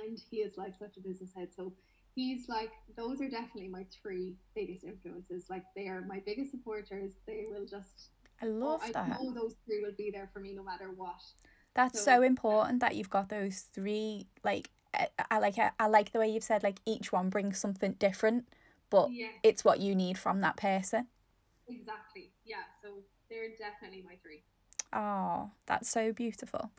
[0.04, 1.48] And he is like such a business head.
[1.54, 1.72] So
[2.14, 5.46] he's like those are definitely my three biggest influences.
[5.48, 7.12] Like they are my biggest supporters.
[7.26, 8.10] They will just
[8.42, 9.18] I love oh, that.
[9.20, 11.20] I know those three will be there for me no matter what.
[11.74, 14.70] That's so, so important that you've got those three like
[15.30, 18.48] I, like I, I like the way you've said like each one brings something different,
[18.90, 19.28] but yeah.
[19.42, 21.06] it's what you need from that person.
[21.68, 22.32] Exactly.
[22.44, 22.64] Yeah.
[22.82, 22.88] So
[23.28, 24.42] they're definitely my three.
[24.92, 26.70] Oh, that's so beautiful.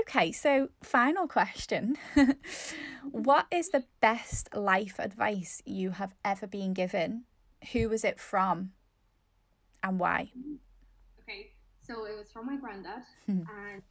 [0.00, 1.96] Okay, so final question.
[3.10, 7.24] what is the best life advice you have ever been given?
[7.72, 8.72] Who was it from
[9.82, 10.30] and why?
[11.22, 11.50] Okay,
[11.84, 13.42] so it was from my granddad, hmm.
[13.70, 13.82] and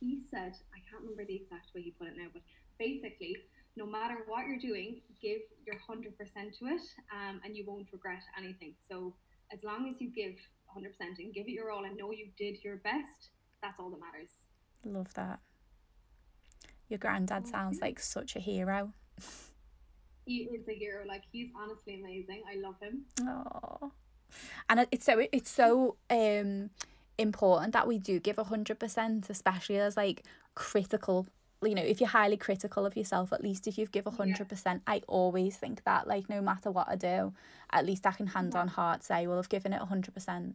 [0.00, 2.42] he said, I can't remember the exact way he put it now, but
[2.78, 3.36] basically,
[3.76, 6.80] no matter what you're doing, give your 100% to it
[7.12, 8.74] um, and you won't regret anything.
[8.88, 9.14] So,
[9.52, 10.34] as long as you give
[10.76, 10.84] 100%
[11.18, 13.30] and give it your all and know you did your best,
[13.62, 14.30] that's all that matters.
[14.84, 15.40] Love that.
[16.88, 18.92] Your granddad sounds like such a hero.
[20.26, 21.04] he is a hero.
[21.06, 22.42] Like he's honestly amazing.
[22.50, 23.04] I love him.
[23.22, 23.92] Oh,
[24.68, 26.70] and it's so it's so um
[27.16, 31.26] important that we do give a hundred percent, especially as like critical
[31.66, 34.78] you know if you're highly critical of yourself at least if you've give 100% yeah.
[34.86, 37.32] i always think that like no matter what i do
[37.70, 40.54] at least i can hand on heart say well i've given it 100%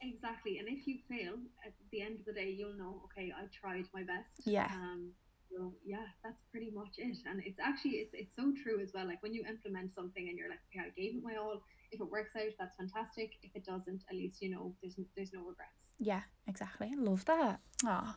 [0.00, 1.34] exactly and if you fail
[1.64, 4.46] at the end of the day you'll know okay i tried my best.
[4.46, 4.68] Yeah.
[4.72, 5.12] Um
[5.54, 7.16] so yeah that's pretty much it.
[7.28, 9.06] And it's actually it's, it's so true as well.
[9.06, 11.62] Like when you implement something and you're like okay i gave it my all.
[11.92, 13.32] If it works out that's fantastic.
[13.42, 15.92] If it doesn't at least you know there's there's no regrets.
[15.98, 16.90] Yeah exactly.
[16.92, 17.60] I love that.
[17.86, 18.14] Oh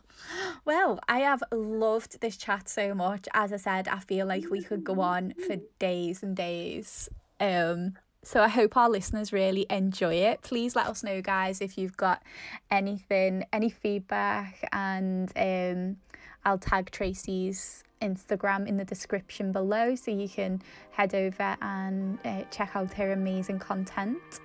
[0.64, 3.26] well i have loved this chat so much.
[3.34, 7.08] As i said i feel like we could go on for days and days.
[7.40, 10.42] Um so I hope our listeners really enjoy it.
[10.42, 12.22] Please let us know, guys, if you've got
[12.70, 15.96] anything, any feedback, and um,
[16.44, 22.42] I'll tag Tracy's Instagram in the description below so you can head over and uh,
[22.50, 24.40] check out her amazing content.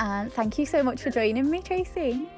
[0.00, 2.28] And thank you so much for joining me, Tracy.